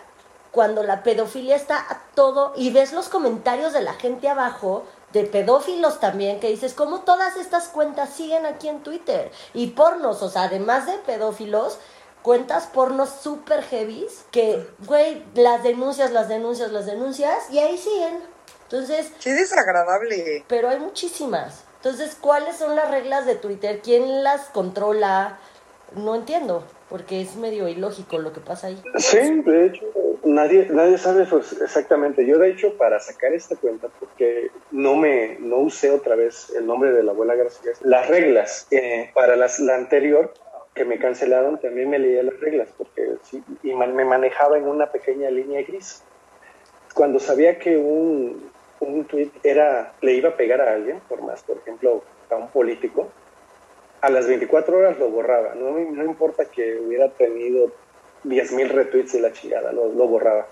[0.51, 5.23] cuando la pedofilia está a todo y ves los comentarios de la gente abajo de
[5.23, 10.29] pedófilos también que dices cómo todas estas cuentas siguen aquí en Twitter y pornos, o
[10.29, 11.79] sea, además de pedófilos
[12.23, 18.19] cuentas pornos super heavies que, güey, las denuncias, las denuncias, las denuncias y ahí siguen.
[18.65, 20.45] Entonces, Qué desagradable.
[20.49, 21.63] pero hay muchísimas.
[21.77, 23.81] Entonces, ¿cuáles son las reglas de Twitter?
[23.83, 25.39] ¿Quién las controla?
[25.97, 28.77] No entiendo, porque es medio ilógico lo que pasa ahí.
[28.97, 29.85] Sí, de hecho,
[30.25, 32.27] nadie, nadie sabe pues, exactamente.
[32.27, 36.67] Yo, de hecho, para sacar esta cuenta, porque no me no usé otra vez el
[36.67, 40.33] nombre de la abuela García, las reglas eh, para las, la anterior
[40.75, 44.67] que me cancelaron, también me leía las reglas, porque sí, y man- me manejaba en
[44.67, 46.03] una pequeña línea gris.
[46.95, 48.51] Cuando sabía que un,
[48.81, 52.49] un tweet era, le iba a pegar a alguien, por más, por ejemplo, a un
[52.49, 53.11] político,
[54.03, 55.55] a las 24 horas lo borraba.
[55.55, 57.71] No, me- no importa que hubiera tenido
[58.25, 60.47] 10.000 retweets y la chingada, lo, lo borraba.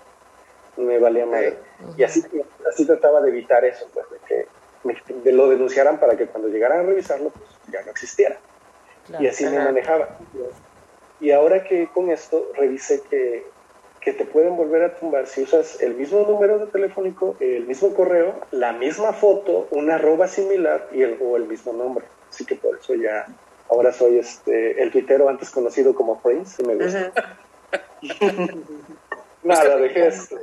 [0.77, 1.57] Me valía madre.
[1.97, 2.23] Y así,
[2.69, 4.47] así trataba de evitar eso, pues, de que
[4.83, 8.37] me, de lo denunciaran para que cuando llegaran a revisarlo, pues ya no existiera.
[9.07, 9.23] Claro.
[9.23, 10.17] Y así me manejaba.
[11.19, 13.45] Y ahora que con esto revisé que,
[13.99, 17.93] que te pueden volver a tumbar si usas el mismo número de telefónico, el mismo
[17.93, 22.05] correo, la misma foto, una arroba similar y el, o el mismo nombre.
[22.41, 23.27] Así que por eso ya
[23.69, 27.11] ahora soy este el tuitero antes conocido como Prince y me gusta.
[29.43, 30.37] Nada, dejé esto.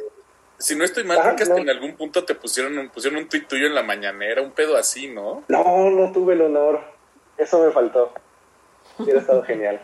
[0.59, 1.59] Si no estoy mal, Ah, creo que no.
[1.59, 4.77] en algún punto te pusieron un, pusieron un tuit tuyo en la mañanera, un pedo
[4.77, 5.43] así, ¿no?
[5.49, 6.81] No, no tuve el honor.
[7.37, 8.13] Eso me faltó.
[8.99, 9.81] Hubiera estado genial.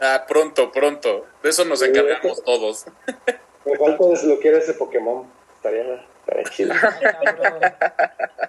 [0.00, 1.24] Ah, pronto, pronto.
[1.42, 2.84] De eso nos Sí, encargamos todos.
[3.64, 5.26] Me falta desbloquear ese Pokémon.
[5.56, 6.74] Estaría, estaría chido.
[7.00, 7.60] Cabrón.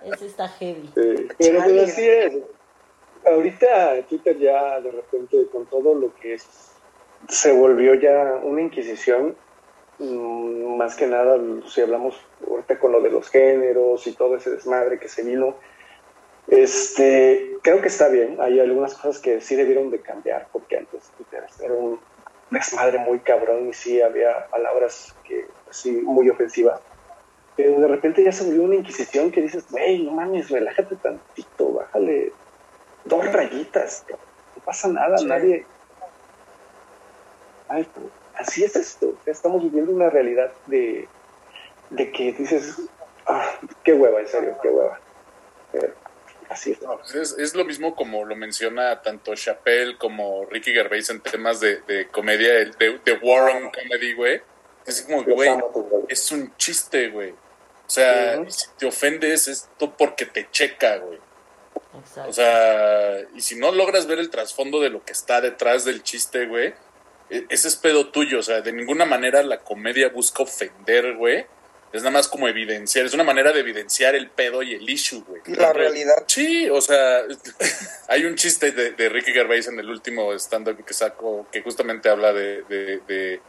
[0.13, 0.89] Ese está heavy.
[0.93, 2.33] Sí, pero pues así es.
[3.25, 6.71] Ahorita Twitter ya de repente con todo lo que es,
[7.27, 9.36] se volvió ya una inquisición,
[9.99, 12.15] mm, más que nada si hablamos
[12.47, 15.56] ahorita con lo de los géneros y todo ese desmadre que se vino,
[16.47, 21.12] este, creo que está bien, hay algunas cosas que sí debieron de cambiar, porque antes
[21.17, 21.99] Twitter era un
[22.49, 26.80] desmadre muy cabrón y sí había palabras que sí muy ofensivas.
[27.58, 31.73] Pero de repente ya se volvió una inquisición que dices, güey, no mames, relájate tantito,
[31.73, 32.32] bájale
[33.07, 35.25] dos rayitas, no pasa nada, Sí.
[35.25, 35.65] nadie.
[37.69, 41.07] Ay, pues, así es esto, estamos viviendo una realidad de,
[41.89, 42.75] de que dices,
[43.25, 43.51] ah,
[43.83, 44.99] qué hueva, en serio, qué hueva.
[45.71, 45.93] Pero
[46.49, 46.81] así es.
[46.81, 51.19] No, pues es, es lo mismo como lo menciona tanto Chappelle como Ricky Gervais en
[51.21, 54.41] temas de, de comedia, el de, de War on Comedy, güey.
[54.85, 55.49] Es como, güey,
[56.07, 57.31] es un chiste, güey.
[57.31, 61.19] O sea, si te ofendes es todo porque te checa, güey.
[61.99, 62.29] Exacto.
[62.29, 66.03] O sea, y si no logras ver el trasfondo de lo que está detrás del
[66.03, 66.73] chiste, güey,
[67.29, 68.39] e- ese es pedo tuyo.
[68.39, 71.45] O sea, de ninguna manera la comedia busca ofender, güey.
[71.93, 75.23] Es nada más como evidenciar, es una manera de evidenciar el pedo y el issue,
[75.25, 75.41] güey.
[75.55, 76.25] La realidad.
[76.27, 77.21] Sí, o sea,
[78.09, 82.09] hay un chiste de, de Ricky Gervais en el último stand-up que sacó que justamente
[82.09, 83.41] habla de, de, de,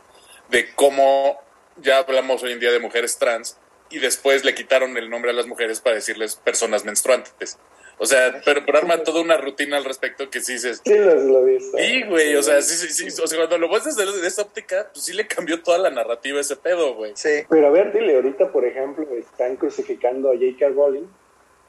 [0.50, 1.40] de cómo
[1.78, 3.56] ya hablamos hoy en día de mujeres trans
[3.90, 7.58] y después le quitaron el nombre a las mujeres para decirles personas menstruantes.
[7.98, 11.14] O sea, pero, pero arma toda una rutina al respecto que sí dices, Sí, lo,
[11.14, 11.76] lo he visto.
[11.76, 14.42] sí, güey, o sea, sí, sí, sí, o sea, cuando lo ves desde desde esa
[14.42, 17.12] óptica, pues sí le cambió toda la narrativa a ese pedo, güey.
[17.14, 17.44] Sí.
[17.48, 20.68] Pero a ver, dile, ahorita, por ejemplo, están crucificando a J.K.
[20.68, 21.06] Rowling,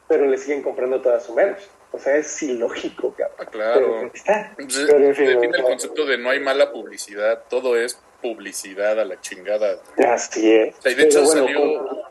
[0.08, 1.60] pero le siguen comprando todas sus menos.
[1.92, 3.38] O sea, es ilógico, cabrón.
[3.40, 3.80] Ah, claro.
[4.00, 4.54] Pero está.
[4.56, 9.00] Pues, Pero en fin, define el concepto de no hay mala publicidad, todo es publicidad
[9.00, 9.80] a la chingada.
[9.98, 10.76] Así es.
[10.78, 12.09] O sea, y de hecho bueno, salió,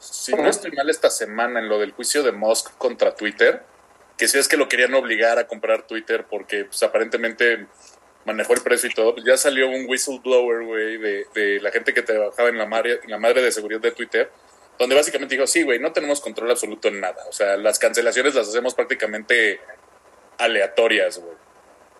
[0.00, 3.62] si no estoy mal, esta semana en lo del juicio de Musk contra Twitter,
[4.16, 7.66] que si es que lo querían obligar a comprar Twitter porque pues, aparentemente
[8.24, 11.92] manejó el precio y todo, pues ya salió un whistleblower, güey, de, de la gente
[11.94, 14.30] que trabajaba en la, madre, la madre de seguridad de Twitter,
[14.78, 17.22] donde básicamente dijo, sí, güey, no tenemos control absoluto en nada.
[17.28, 19.60] O sea, las cancelaciones las hacemos prácticamente
[20.38, 21.36] aleatorias, güey.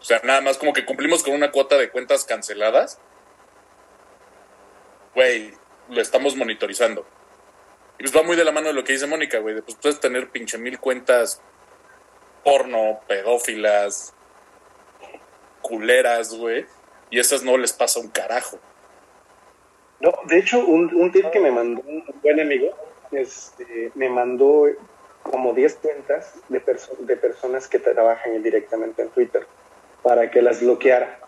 [0.01, 2.99] O sea, nada más como que cumplimos con una cuota de cuentas canceladas.
[5.15, 5.53] Güey,
[5.91, 7.07] lo estamos monitorizando.
[8.01, 9.55] Y pues va muy de la mano de lo que dice Mónica, güey.
[9.57, 11.41] de, Pues puedes tener pinche mil cuentas
[12.43, 14.15] porno, pedófilas,
[15.63, 16.65] culeras, güey.
[17.11, 18.59] Y esas no les pasa un carajo.
[20.01, 22.75] No, de hecho, un, un tip que me mandó un buen amigo,
[23.13, 24.65] este, me mandó
[25.23, 29.47] como 10 cuentas de, perso- de personas que trabajan directamente en Twitter
[30.03, 31.19] para que las bloqueara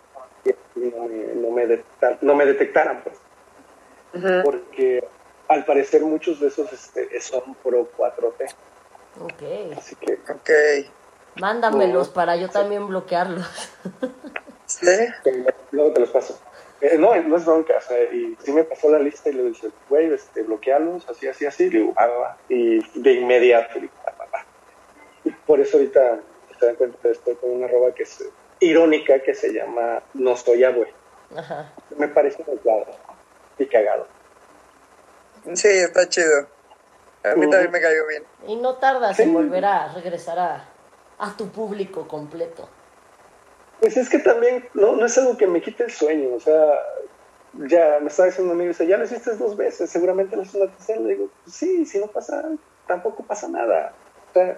[0.75, 3.17] y no me, no me, detectar- no me detectaran, pues.
[4.43, 5.03] Porque
[5.47, 8.53] al parecer muchos de esos este, son pro 4T.
[9.21, 9.77] Ok.
[9.77, 10.49] Así que Ok.
[11.35, 13.45] Mándamelos para yo también bloquearlos.
[14.65, 14.87] ¿Sí?
[15.71, 16.39] luego te los paso.
[16.81, 19.43] Eh, no, no es bronca, o sea, y sí me pasó la lista y le
[19.43, 23.93] dije, güey, este, bloquearlos, así, así, así, le digo, ah, y de inmediato, le digo,
[24.05, 24.45] ah.
[25.23, 26.19] Y por eso ahorita,
[26.59, 28.29] se dan cuenta, estoy con una arroba que es eh,
[28.59, 30.93] irónica, que se llama No soy abue.
[31.35, 31.73] Ajá.
[31.97, 32.87] Me parece muy claro
[33.57, 34.07] y cagado.
[35.53, 36.47] Sí, está chido.
[37.23, 38.23] A mí también me cayó bien.
[38.47, 39.23] Y no tardas Sí.
[39.23, 40.65] en volver a regresar a,
[41.19, 42.69] a tu público completo.
[43.79, 46.79] Pues es que también no, no es algo que me quite el sueño, o sea,
[47.67, 50.57] ya me estaba diciendo un amigo, dice, ya lo hiciste dos veces, seguramente lo hice
[50.61, 52.43] una tercera, le digo, pues sí, si no pasa,
[52.87, 53.93] tampoco pasa nada.
[54.29, 54.57] O sea,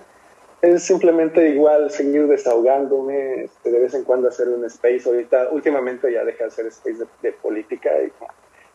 [0.62, 6.12] es simplemente igual seguir desahogándome, este, de vez en cuando hacer un space, ahorita, últimamente
[6.12, 8.12] ya dejé de hacer space de, de política y,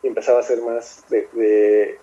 [0.03, 1.99] y empezaba a hacer más de, de,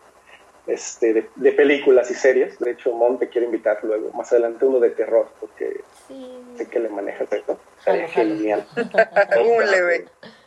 [0.67, 4.65] este, de, de películas y series, de hecho Mon te quiere invitar luego, más adelante
[4.67, 6.43] uno de terror, porque Sí.
[6.57, 7.59] sé que le manejas eso.
[7.85, 8.67] Jalo, Estaría genial.
[8.77, 10.07] Un leve.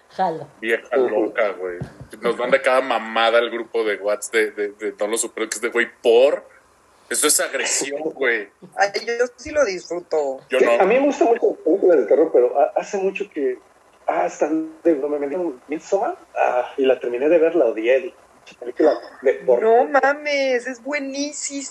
[0.09, 0.47] Jalo.
[0.59, 1.77] Vieja loca, güey.
[2.21, 5.55] Nos manda cada mamada al grupo de WhatsApp de, de, de No lo supero, que
[5.55, 6.43] es de güey, por.
[7.09, 8.49] Eso es agresión, güey.
[8.75, 10.39] Ay, yo sí lo disfruto.
[10.49, 10.85] Yo Sí, A no.
[10.87, 13.57] mí me gustan mucho las películas de terror, pero ha- hace mucho que.
[14.13, 15.17] Ah, están de broma.
[15.19, 17.99] Me dieron Midsommar ah, y la terminé de ver, la odié.
[17.99, 19.85] Dije, "Pinche película de porno.
[19.85, 21.63] No mames, es buenísima.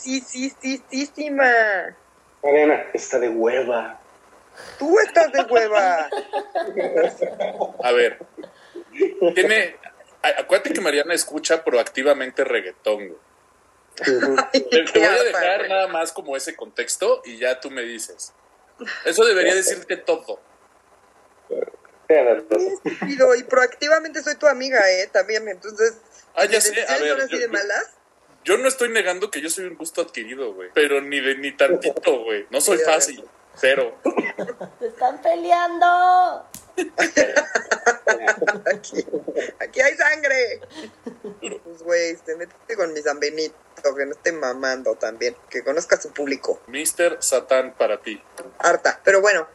[2.43, 4.01] Mariana, está de hueva.
[4.79, 6.09] Tú estás de hueva.
[7.85, 8.19] A ver.
[9.35, 9.77] Tiene.
[10.39, 13.21] Acuérdate que Mariana escucha proactivamente reggaetón, güey.
[14.53, 18.33] Te, voy a dejar nada más como ese contexto y ya tú me dices.
[19.05, 20.41] Eso debería decirte todo.
[22.11, 25.09] Estúpido, y proactivamente soy tu amiga, ¿eh?
[25.13, 25.95] También, entonces.
[26.35, 27.87] Ah, ya sé, a ver, yo- de malas.
[28.43, 30.71] Yo no estoy negando que yo soy un gusto adquirido, güey.
[30.75, 32.47] Pero ni de ni tantito, güey.
[32.51, 33.23] No soy fácil.
[33.57, 33.99] Cero.
[34.79, 36.47] ¡Te están peleando!
[38.75, 39.05] Aquí,
[39.61, 40.61] aquí hay sangre.
[41.41, 43.55] Pues, güey, te metiste con mi San Benito,
[43.97, 45.37] que no esté mamando también.
[45.51, 46.63] Que conozca a su público.
[46.67, 48.23] Mister Satán para ti.
[48.59, 49.01] Harta.
[49.05, 49.47] Pero bueno,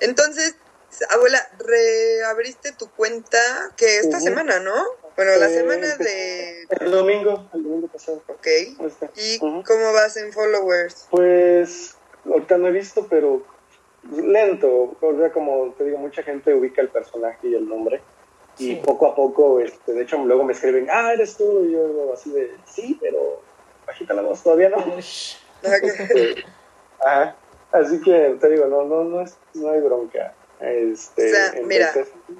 [0.00, 0.56] entonces,
[1.10, 3.38] abuela, reabriste tu cuenta
[3.76, 4.74] que esta semana, ¿no?
[5.16, 6.66] Bueno, la Eh, semana de.
[6.80, 8.22] El domingo, el domingo pasado.
[8.28, 8.46] Ok.
[9.16, 9.62] ¿Y Ujú.
[9.64, 11.06] cómo vas en followers?
[11.10, 13.42] Pues ahorita no he visto, pero
[14.10, 14.96] lento.
[15.00, 18.02] O sea, como te digo, mucha gente ubica el personaje y el nombre.
[18.58, 18.82] Y Sí.
[18.84, 21.64] poco a poco, este, de hecho, luego me escriben, ah, eres tú.
[21.64, 23.40] Y yo así de, sí, pero
[23.86, 24.78] bajita la voz, todavía no.
[24.96, 25.36] Ush.
[27.04, 27.36] Ajá.
[27.72, 30.34] Así que te digo, no, no, no, es, no hay bronca.
[30.60, 31.92] Este, O sea, mira.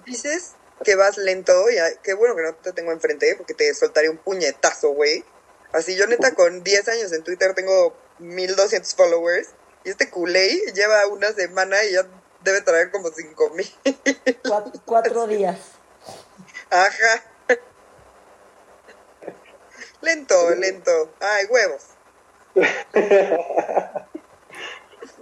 [0.07, 0.53] Dices
[0.83, 4.19] que vas lento y qué bueno que no te tengo enfrente porque te soltaría un
[4.19, 5.25] puñetazo, güey.
[5.73, 9.49] Así yo neta con 10 años en Twitter tengo 1200 followers
[9.85, 12.07] y este culé lleva una semana y ya
[12.43, 13.75] debe traer como 5000.
[14.47, 15.59] Cuatro, cuatro días.
[16.71, 17.25] Ajá.
[20.01, 21.15] Lento, lento.
[21.21, 21.83] Ay, huevos.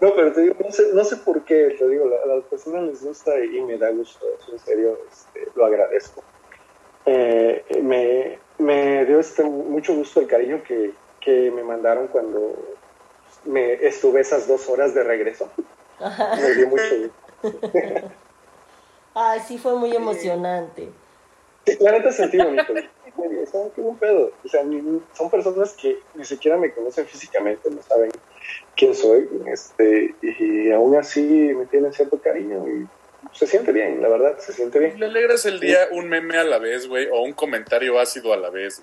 [0.02, 2.82] No, pero te digo, no sé, no sé por qué, te digo, a las personas
[2.82, 6.24] les gusta y me da gusto, eso en serio, este, lo agradezco.
[7.06, 10.90] Eh, me, me dio este, mucho gusto el cariño que,
[11.20, 12.52] que me mandaron cuando
[13.44, 15.48] me estuve esas dos horas de regreso.
[16.00, 16.82] Me dio mucho
[17.40, 18.10] gusto.
[19.14, 20.88] Ay, sí, fue muy emocionante.
[21.64, 22.74] Sí, la neta sentí bonito.
[22.74, 24.32] Qué buen pedo.
[24.44, 24.64] O sea,
[25.12, 28.10] son personas que ni siquiera me conocen físicamente, no saben
[28.76, 32.86] quién soy, este, y aún así me tienen cierto cariño y
[33.36, 34.98] se siente bien, la verdad, se siente bien.
[34.98, 38.36] Le alegras el día un meme a la vez, güey, o un comentario ácido a
[38.36, 38.82] la vez.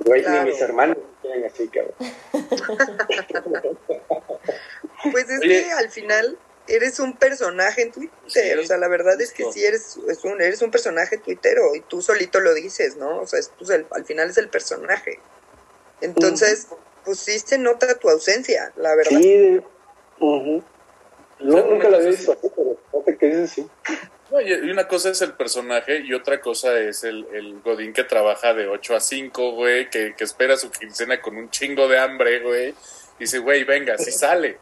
[0.00, 0.22] güey.
[0.22, 0.44] Claro.
[0.44, 1.94] Ni mis hermanos me quieren así, cabrón.
[5.10, 5.64] Pues es Oye.
[5.64, 6.38] que al final
[6.68, 8.16] eres un personaje en Twitter.
[8.28, 11.74] Sí, o sea, la verdad es que sí eres, es un, eres un personaje tuitero
[11.74, 13.20] y tú solito lo dices, ¿no?
[13.20, 15.18] O sea, es, pues, el- al final es el personaje.
[16.00, 16.68] Entonces,
[17.04, 19.18] se nota tu ausencia, la verdad.
[19.18, 19.60] Sí,
[20.18, 20.62] ujú.
[21.40, 23.66] No, sea, nunca la había visto así, pero fíjate que dices sí.
[24.30, 28.04] No, y una cosa es el personaje y otra cosa es el, el Godín que
[28.04, 31.98] trabaja de 8 a 5, güey, que, que espera su quincena con un chingo de
[31.98, 32.74] hambre, güey.
[33.18, 34.58] Dice, güey, venga, si sale.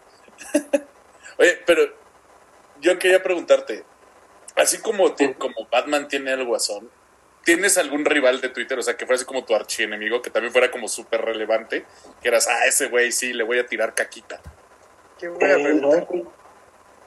[1.39, 1.83] Oye, pero
[2.81, 3.85] yo quería preguntarte,
[4.57, 6.91] así como, como Batman tiene el guasón,
[7.45, 8.79] ¿tienes algún rival de Twitter?
[8.79, 11.85] O sea, que fuera así como tu archienemigo, que también fuera como súper relevante,
[12.23, 14.41] que eras, ah, ese güey sí, le voy a tirar caquita.
[15.19, 16.07] Qué buena Eh, pregunta.
[16.13, 16.33] no,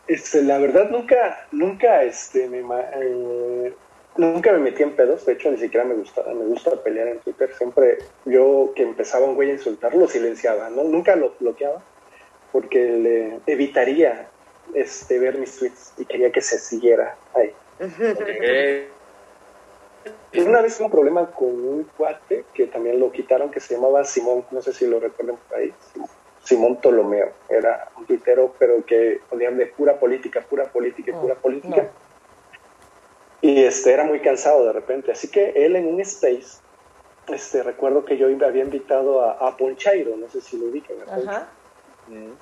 [0.08, 3.74] este, la verdad nunca, nunca, este, me, eh,
[4.18, 5.26] nunca me metí en pedos.
[5.26, 7.54] De hecho, ni siquiera me gusta, me gusta pelear en Twitter.
[7.58, 10.84] Siempre yo que empezaba un güey a insultar, lo silenciaba, ¿no?
[10.84, 11.82] Nunca lo bloqueaba
[12.52, 14.28] porque le evitaría
[14.76, 17.52] este, ver mis tweets y quería que se siguiera ahí.
[20.36, 24.46] Una vez un problema con un cuate que también lo quitaron, que se llamaba Simón,
[24.52, 25.74] no sé si lo recuerdan por ahí,
[26.44, 31.22] Simón Ptolomeo, era un tuitero, pero que ponían de pura política, pura política, y No,
[31.22, 31.84] pura política.
[31.84, 32.04] no.
[33.42, 36.62] Y este, era muy cansado de repente, así que él en un space,
[37.28, 41.48] este, recuerdo que yo había invitado a, a Ponchairo, no sé si lo ubican, Ajá.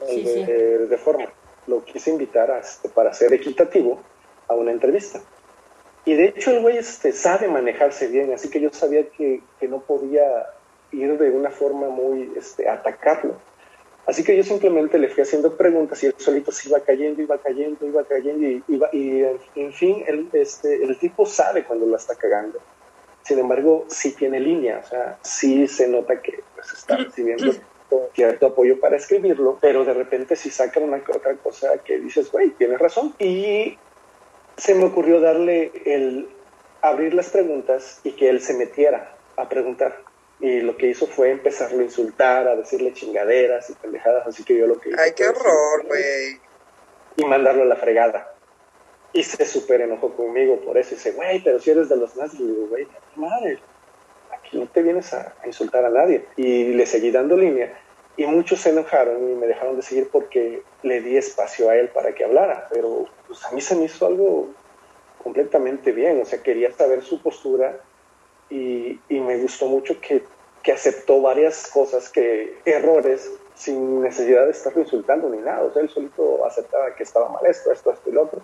[0.07, 0.43] Sí, de, sí.
[0.89, 1.25] de forma.
[1.67, 3.99] Lo quise invitar a, este, para ser equitativo
[4.47, 5.21] a una entrevista.
[6.05, 9.67] Y de hecho el güey este, sabe manejarse bien, así que yo sabía que, que
[9.67, 10.47] no podía
[10.91, 13.35] ir de una forma muy este, atacarlo.
[14.07, 17.37] Así que yo simplemente le fui haciendo preguntas y él solito se iba cayendo, iba
[17.37, 19.23] cayendo, iba cayendo y, iba, y
[19.55, 22.59] en, fin, el, este, el tipo sabe cuando lo está cagando.
[23.21, 27.53] Sin embargo, sí tiene línea, o sea, sí se nota que pues, está recibiendo
[28.15, 32.49] cierto apoyo para escribirlo, pero de repente si saca una otra cosa que dices, güey,
[32.51, 33.13] tienes razón.
[33.19, 33.77] Y
[34.57, 36.27] se me ocurrió darle el
[36.81, 39.97] abrir las preguntas y que él se metiera a preguntar.
[40.39, 44.57] Y lo que hizo fue empezarlo a insultar, a decirle chingaderas y pendejadas, así que
[44.57, 46.39] yo lo que hice Ay, qué horror, güey.
[47.17, 48.33] y mandarlo a la fregada.
[49.13, 50.93] Y se súper enojó conmigo por eso.
[50.93, 52.39] Y dice, güey, pero si eres de los nazis.
[52.39, 53.59] Le digo, güey, madre,
[54.31, 56.25] aquí no te vienes a, a insultar a nadie.
[56.37, 57.77] Y le seguí dando línea.
[58.21, 61.89] Y muchos se enojaron y me dejaron de seguir porque le di espacio a él
[61.89, 62.67] para que hablara.
[62.71, 64.49] Pero pues, a mí se me hizo algo
[65.23, 66.21] completamente bien.
[66.21, 67.79] O sea, quería saber su postura
[68.47, 70.21] y, me gustó mucho que,
[70.61, 75.63] que aceptó varias cosas, que errores, sin necesidad de estarlo insultando ni nada.
[75.63, 78.41] O sea, él solito aceptaba que estaba mal esto, esto, esto y lo otro.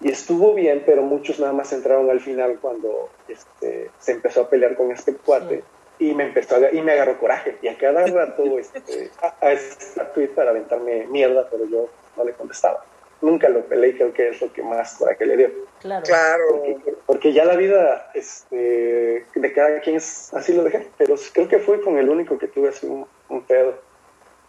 [0.00, 4.50] Y estuvo bien, pero muchos nada más entraron al final cuando este, se empezó a
[4.50, 5.62] pelear con este cuate
[6.00, 7.56] y me empezó a, y me agarró coraje.
[7.62, 12.24] Y a cada rato este, a, a este tweet para aventarme mierda, pero yo no
[12.24, 12.84] le contestaba.
[13.20, 15.50] Nunca lo peleé, creo que es lo que más coraje le dio.
[15.80, 16.02] Claro.
[16.06, 16.44] Claro.
[16.48, 20.88] Porque, porque ya la vida este, de cada quien es así lo dejé.
[20.96, 23.78] Pero creo que fue con el único que tuve así un, un pedo.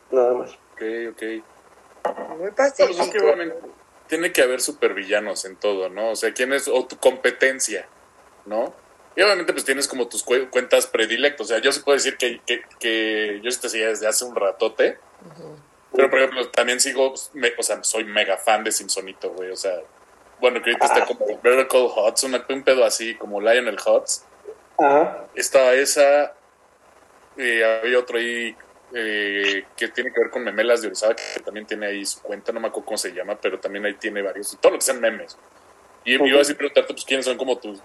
[0.09, 0.51] Nada más.
[0.73, 0.81] Ok,
[1.11, 1.21] ok.
[2.37, 3.27] Muy Pues pacífico.
[4.07, 6.11] tiene que haber supervillanos en todo, ¿no?
[6.11, 7.87] O sea, quién es, o tu competencia,
[8.45, 8.73] ¿no?
[9.15, 11.41] Y obviamente pues tienes como tus cu- cuentas predilectas.
[11.41, 14.23] O sea, yo sí puedo decir que, que, que yo sí te seguía desde hace
[14.25, 14.97] un ratote.
[15.93, 19.51] Pero, por ejemplo, también sigo, me- o sea, soy mega fan de Simpsonito, güey.
[19.51, 19.73] O sea,
[20.39, 24.23] bueno, que ahorita está como Better Call Hots, un pedo así, como Lionel Hutz.
[24.77, 25.27] Ajá.
[25.35, 26.33] Estaba esa,
[27.37, 28.55] y había otro ahí
[28.93, 32.51] eh, que tiene que ver con Memelas de Orizaba, que también tiene ahí su cuenta,
[32.51, 34.85] no me acuerdo cómo se llama, pero también ahí tiene varios, y todo lo que
[34.85, 35.37] sean memes.
[36.03, 36.25] Y Ok.
[36.25, 37.79] iba a decir preguntarte, pues, quiénes son como tus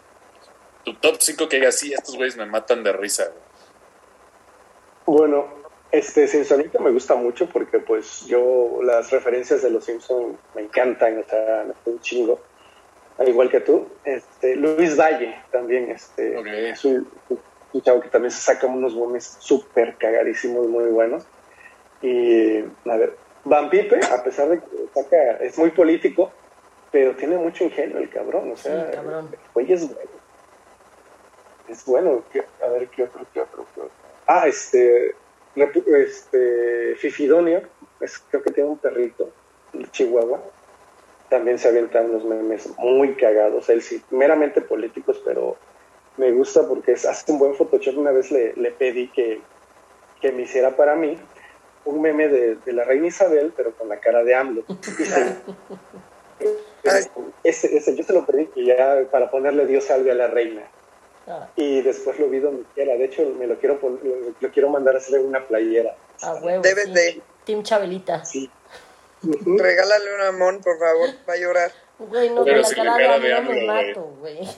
[0.87, 5.19] tu top 5 que digas, sí, estos güeyes me matan de risa, güey.
[5.19, 5.47] Bueno,
[5.91, 11.19] este Simpsonito me gusta mucho porque pues yo las referencias de los Simpson me encantan,
[11.19, 12.41] o sea, me un chingo.
[13.19, 17.09] Al igual que tú, este Luis Valle también, este es un,
[17.73, 21.27] un chavo que también se saca unos memes súper cagadísimos, muy buenos.
[22.01, 26.31] Y a ver, Van Pipe, a pesar de que saca, es muy político,
[26.93, 29.31] pero tiene mucho ingenio el cabrón, o sea, Sí, cabrón.
[29.33, 30.11] el güey es bueno.
[31.69, 33.93] Es bueno, ¿qué- a ver qué otro, qué otro, qué otro.
[34.27, 35.15] Ah, este,
[35.55, 37.63] este Fifidonio,
[38.01, 39.31] es, creo que tiene un perrito
[39.91, 40.41] Chihuahua.
[41.29, 45.57] También se avientan unos memes muy cagados, él sí, meramente políticos, pero
[46.17, 47.99] me gusta porque es, hace un buen Photoshop.
[47.99, 49.41] Una vez le, le pedí que,
[50.21, 51.19] que me hiciera para mí
[51.85, 54.63] un meme de, de la reina Isabel, pero con la cara de AMLO.
[57.43, 60.63] Ese, ese, yo se lo pedí ya para ponerle Dios salve a la reina.
[61.29, 62.95] Ah, Y después lo vi donde quiera.
[62.95, 65.97] De hecho, me lo quiero, lo, lo quiero mandar a hacer una playera.
[66.23, 66.63] a huevo.
[66.63, 67.21] Debes de.
[67.45, 68.25] Team Chabelita.
[68.25, 68.51] Sí.
[69.23, 71.09] Regálale un amón, por favor.
[71.29, 71.71] Va a llorar.
[71.99, 74.49] Güey, no, Pero con cara la de cara de me mato, güey.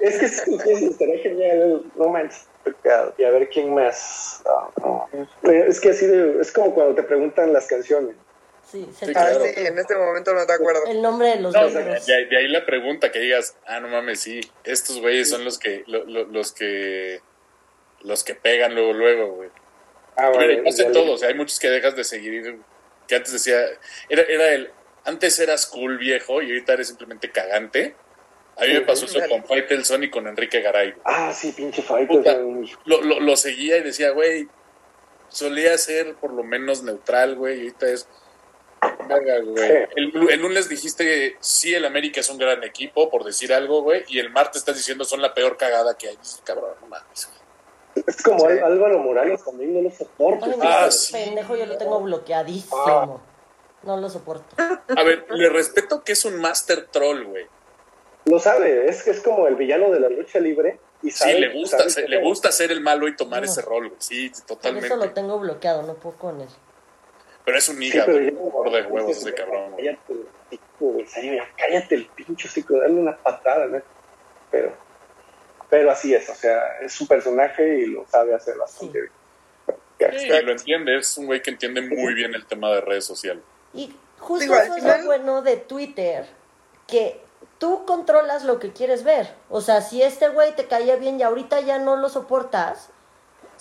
[0.00, 1.84] Es que sí, sí, estaría genial.
[1.96, 2.46] No manches.
[2.64, 3.12] pecado.
[3.18, 4.42] Y a ver quién más.
[4.46, 5.08] Ah, no.
[5.50, 8.14] Eh, Es que así de, es como cuando te preguntan las canciones.
[8.72, 9.44] Sí, se Sí, te- Ah, claro.
[9.44, 10.86] sí, en este momento no te acuerdo.
[10.86, 14.20] El nombre de los No, de, de ahí la pregunta, que digas, ah, no mames,
[14.20, 17.20] sí, estos güeyes son los que, lo- lo- los que,
[18.00, 19.50] los que pegan luego, luego, güey.
[20.16, 22.04] Ah, Pero bueno, pasa ya en le- todo, o sea, hay muchos que dejas de
[22.04, 22.58] seguir,
[23.06, 23.60] que antes decía,
[24.08, 24.70] era, era el,
[25.04, 27.94] antes eras cool viejo y ahorita eres simplemente cagante.
[28.56, 30.94] A mí me pasó eso con Faitelson y con Enrique Garay.
[31.04, 32.68] Ah, sí, pinche Faitelson.
[32.84, 34.46] Lo, lo, lo, seguía y decía, güey,
[35.28, 38.08] solía ser por lo menos neutral, güey, y ahorita es...
[39.08, 39.88] Venga, güey.
[39.96, 44.04] El, el, lunes dijiste, sí, el América es un gran equipo, por decir algo, güey,
[44.08, 46.18] y el martes estás diciendo, son la peor cagada que hay.
[46.44, 48.04] Cabrón, no mames, güey.
[48.06, 48.58] Es como sí.
[48.58, 50.46] Álvaro Morales, también no lo soporto.
[50.46, 51.12] Ay, ah, sí.
[51.12, 52.76] pendejo, yo lo tengo bloqueadísimo.
[52.86, 53.18] Ah.
[53.82, 54.56] No lo soporto.
[54.58, 57.46] A ver, le respeto que es un master troll, güey.
[58.24, 60.78] Lo sabe, es que es como el villano de la lucha libre.
[61.02, 63.46] Y sabe, sí, le gusta, se, le gusta ser el malo y tomar no.
[63.50, 64.00] ese rol, güey.
[64.00, 64.88] Sí, totalmente.
[64.88, 66.48] Por eso lo tengo bloqueado, no puedo con él.
[67.44, 68.30] Pero es un hígado, sí,
[68.72, 69.74] de huevos ese cabrón.
[69.76, 70.14] Cállate,
[70.80, 71.06] güey,
[71.56, 73.80] cállate el pincho chico, dale una patada, ¿no?
[74.50, 74.72] Pero,
[75.70, 78.98] pero así es, o sea, es un personaje y lo sabe hacer bastante sí.
[78.98, 79.12] bien.
[80.18, 83.04] Sí, y lo entiende, es un güey que entiende muy bien el tema de redes
[83.04, 83.42] sociales.
[83.72, 86.26] Y justo eso es lo bueno de Twitter,
[86.86, 87.20] que
[87.58, 89.28] tú controlas lo que quieres ver.
[89.48, 92.90] O sea, si este güey te caía bien y ahorita ya no lo soportas,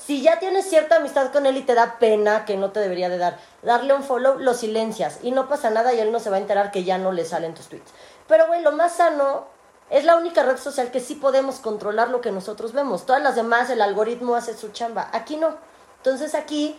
[0.06, 3.10] si ya tienes cierta amistad con él y te da pena, que no te debería
[3.10, 6.30] de dar, darle un follow, lo silencias y no pasa nada y él no se
[6.30, 7.92] va a enterar que ya no le salen tus tweets.
[8.28, 9.46] Pero, güey, lo más sano
[9.90, 13.06] es la única red social que sí podemos controlar lo que nosotros vemos.
[13.06, 15.10] Todas las demás, el algoritmo hace su chamba.
[15.12, 15.56] Aquí no.
[15.98, 16.78] Entonces aquí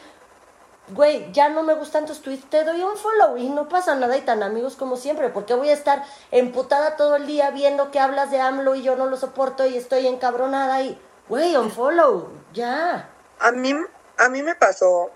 [0.89, 4.17] güey, ya no me gustan tus tweets, te doy un follow y no pasa nada
[4.17, 8.01] y tan amigos como siempre, porque voy a estar emputada todo el día viendo que
[8.01, 10.99] hablas de AMLO y yo no lo soporto y estoy encabronada y,
[11.29, 13.12] güey, un follow, ya.
[13.43, 13.75] A mí,
[14.19, 15.11] a mí me pasó,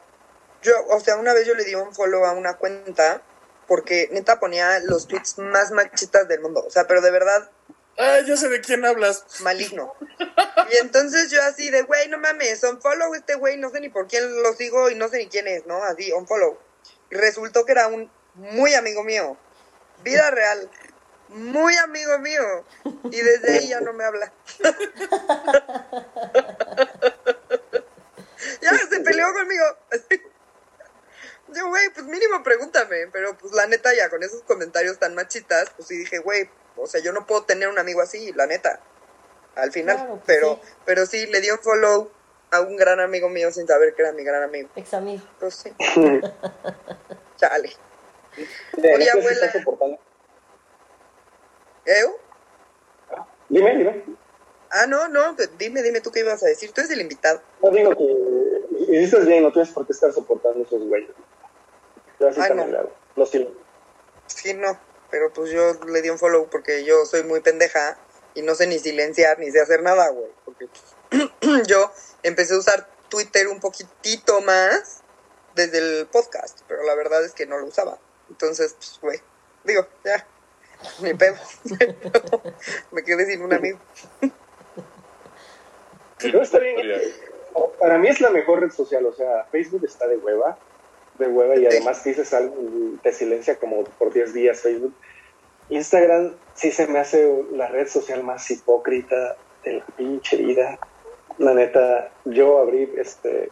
[0.62, 3.22] yo, o sea, una vez yo le di un follow a una cuenta
[3.66, 7.50] porque neta ponía los tweets más machistas del mundo, o sea, pero de verdad
[7.98, 9.24] Ah, ya sé de quién hablas.
[9.40, 9.94] Maligno.
[10.70, 13.88] Y entonces yo así de, güey, no mames, un follow este güey, no sé ni
[13.88, 15.82] por quién lo sigo y no sé ni quién es, ¿no?
[15.82, 16.58] Así, un follow.
[17.10, 19.38] Y resultó que era un muy amigo mío.
[20.02, 20.70] Vida real.
[21.28, 22.64] Muy amigo mío.
[23.10, 24.30] Y desde ahí ya no me habla.
[28.60, 28.72] ya
[29.46, 29.64] conmigo.
[31.54, 33.06] Yo, güey, pues mínimo pregúntame.
[33.12, 36.86] Pero pues la neta ya con esos comentarios tan machitas, pues sí dije, güey, o
[36.86, 38.80] sea, yo no puedo tener un amigo así, la neta.
[39.54, 40.72] Al final, claro, pues pero sí.
[40.84, 42.10] pero sí le dio follow
[42.50, 44.68] a un gran amigo mío sin saber que era mi gran amigo.
[44.74, 45.22] Ex amigo.
[45.38, 45.72] Pues sí.
[47.36, 47.72] Chale.
[48.76, 49.52] Oye, abuela.
[51.86, 52.18] ¿Eu?
[53.48, 54.04] Dime, dime.
[54.70, 56.72] Ah, no, no, dime, dime tú qué ibas a decir.
[56.72, 57.40] Tú eres el invitado.
[57.62, 58.35] No digo que
[58.88, 61.10] hiciste bien, no tienes por qué estar soportando esos güeyes.
[62.18, 62.90] Yo así Ay, también no.
[63.16, 63.52] Lo siento.
[64.26, 64.78] Sí, no
[65.10, 67.98] pero pues yo le di un follow porque yo soy muy pendeja
[68.34, 70.30] y no sé ni silenciar ni sé hacer nada, güey.
[70.44, 70.68] Porque
[71.66, 71.90] yo
[72.22, 75.02] empecé a usar Twitter un poquitito más
[75.54, 77.98] desde el podcast, pero la verdad es que no lo usaba.
[78.28, 79.20] Entonces, pues, güey,
[79.64, 80.26] digo, ya,
[81.00, 81.36] ni pedo.
[82.90, 83.78] Me quedé sin un amigo.
[86.32, 86.76] No, está bien.
[87.78, 90.58] Para mí es la mejor red social, o sea, Facebook está de hueva,
[91.18, 92.54] de hueva y además dices algo
[93.02, 94.94] te silencia como por 10 días Facebook.
[95.68, 100.78] Instagram sí se me hace la red social más hipócrita de la pinche vida.
[101.38, 103.50] La neta, yo abrí este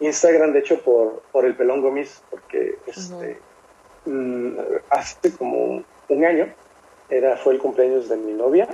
[0.00, 3.38] Instagram, de hecho, por, por el Pelón Gómez, porque este,
[4.06, 4.82] uh -huh.
[4.90, 6.52] hace como un año
[7.08, 8.68] era, fue el cumpleaños de mi novia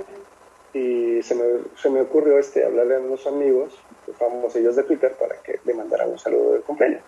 [0.73, 1.43] y se me,
[1.75, 3.73] se me ocurrió este, hablarle a unos amigos,
[4.17, 7.01] famosos de Twitter, para que le mandaran un saludo de cumpleaños.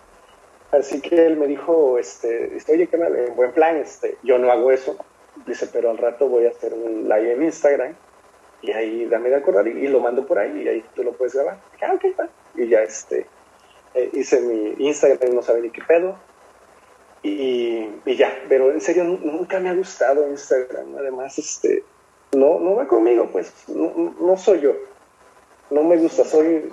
[0.72, 4.72] Así que él me dijo, este, oye, mal, en buen plan, este, yo no hago
[4.72, 4.96] eso.
[5.46, 7.94] Dice, pero al rato voy a hacer un live en Instagram
[8.62, 11.12] y ahí dame de acordar y, y lo mando por ahí y ahí tú lo
[11.12, 11.58] puedes grabar.
[11.82, 12.28] Ah, ok, va.
[12.54, 13.26] Y ya este,
[13.94, 16.16] eh, hice mi Instagram, no sabe ni qué pedo.
[17.22, 20.96] Y, y, ya, pero en serio nunca me ha gustado Instagram.
[20.96, 21.84] Además, este,
[22.32, 24.72] no, no va conmigo, pues, no, no soy yo.
[25.72, 26.70] No me gusta, soy,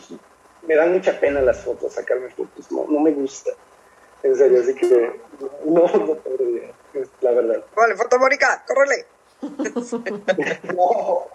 [0.64, 3.52] me dan mucha pena las fotos, sacarme fotos, no, no me gusta.
[4.24, 5.22] En serio, así que
[5.64, 6.74] no, no podría,
[7.22, 7.64] la verdad.
[7.74, 9.06] Vale, foto Mónica, córrele.
[10.76, 11.28] no.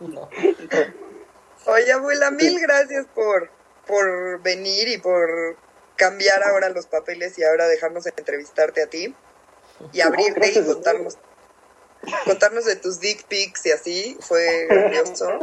[0.00, 0.28] no.
[1.66, 3.48] Oye, abuela, mil gracias por,
[3.86, 5.56] por venir y por
[5.94, 9.14] cambiar ahora los papeles y ahora dejarnos entrevistarte a ti
[9.92, 11.16] y abrirte y contarnos
[12.24, 15.38] contarnos de tus dick pics y así fue grandioso.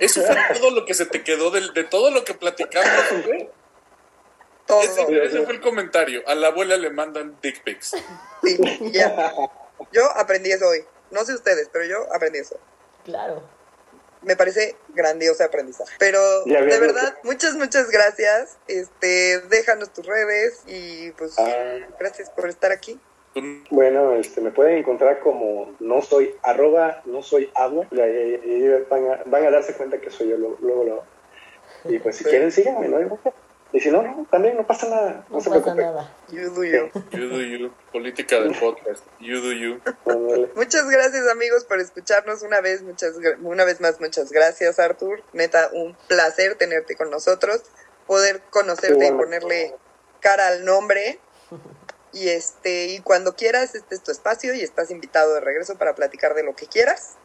[0.00, 3.48] Eso fue todo lo que se te quedó de, de todo lo que platicamos, güey.
[4.66, 4.80] Todo.
[4.82, 6.22] Ese, ese, fue el comentario.
[6.26, 7.94] A la abuela le mandan dick pics.
[8.42, 8.58] Sí,
[8.92, 9.32] ya.
[9.92, 10.84] Yo aprendí eso hoy.
[11.10, 12.58] No sé ustedes, pero yo aprendí eso.
[13.04, 13.42] Claro.
[14.22, 15.94] me parece grandioso aprendizaje.
[15.98, 18.56] Pero Ya de verdad, que- muchas, muchas gracias.
[18.68, 21.86] Este, déjanos tus redes y pues Ah.
[21.98, 22.98] gracias por estar aquí.
[23.70, 27.86] Bueno, este, me pueden encontrar como no soy, arroba no soy agua.
[27.90, 31.04] Y ahí- ahí van, a, van a darse cuenta que soy yo luego.
[31.84, 32.98] Y pues si quieren, síganme, ¿no?
[33.72, 35.24] Y si no, no, también no pasa nada.
[35.28, 35.84] No, No se pasa preocupen.
[35.86, 36.14] nada.
[36.30, 36.90] You do you.
[37.10, 37.72] You do you.
[37.92, 39.04] Política del podcast.
[39.18, 39.80] You do you.
[40.54, 45.70] Muchas gracias amigos por escucharnos una vez, muchas una vez más muchas gracias Artur, neta
[45.72, 47.62] un placer tenerte con nosotros,
[48.06, 49.74] poder conocerte y ponerle
[50.20, 51.18] cara al nombre
[52.14, 55.94] y este y cuando quieras este es tu espacio y estás invitado de regreso para
[55.94, 57.16] platicar de lo que quieras.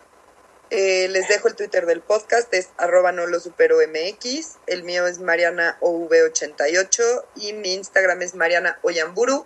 [0.71, 5.19] Eh, les dejo el Twitter del podcast, es arroba no supero MX, el mío es
[5.19, 9.45] Mariana OV88 y mi Instagram es Mariana Oyamburu.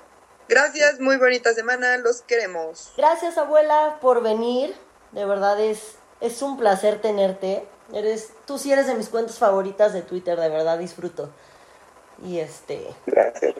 [0.50, 2.91] Gracias, muy bonita semana, los queremos.
[2.98, 4.76] Gracias, abuela, por venir.
[5.14, 7.66] De verdad es, es un placer tenerte.
[7.94, 11.32] Eres, tú sí eres de mis cuentas favoritas de Twitter, de verdad disfruto.
[12.24, 13.53] Y este, Gracias.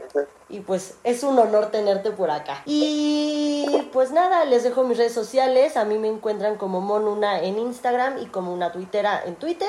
[0.48, 2.64] y pues es un honor tenerte por acá.
[2.66, 5.76] Y pues nada, les dejo mis redes sociales.
[5.76, 9.68] A mí me encuentran como Monuna en Instagram y como una tuitera en Twitter.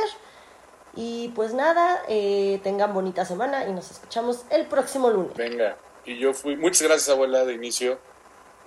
[0.95, 5.37] Y pues nada, eh, tengan bonita semana y nos escuchamos el próximo lunes.
[5.37, 5.77] Venga.
[6.05, 6.57] Y yo fui.
[6.57, 7.99] Muchas gracias, abuela, de inicio.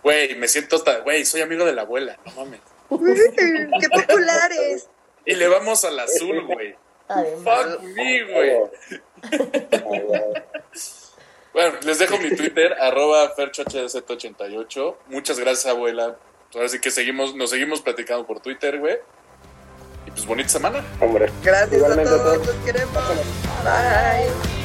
[0.03, 0.99] Güey, me siento hasta.
[0.99, 2.17] Güey, soy amigo de la abuela.
[2.25, 2.59] No mames.
[2.89, 4.89] ¡Qué populares!
[5.25, 6.75] Y le vamos al azul, güey.
[7.07, 7.65] Además.
[7.65, 8.51] Fuck me, güey.
[11.53, 14.95] Bueno, les dejo mi Twitter, arroba ferchohdz88.
[15.07, 16.15] Muchas gracias, abuela.
[16.53, 18.97] Ahora sí que seguimos, nos seguimos platicando por Twitter, güey.
[20.05, 20.85] Y pues bonita semana.
[21.01, 21.31] Hombre.
[21.43, 22.47] Gracias Igualmente a a todos, todos.
[22.55, 23.03] los queremos.
[23.63, 24.56] Bye.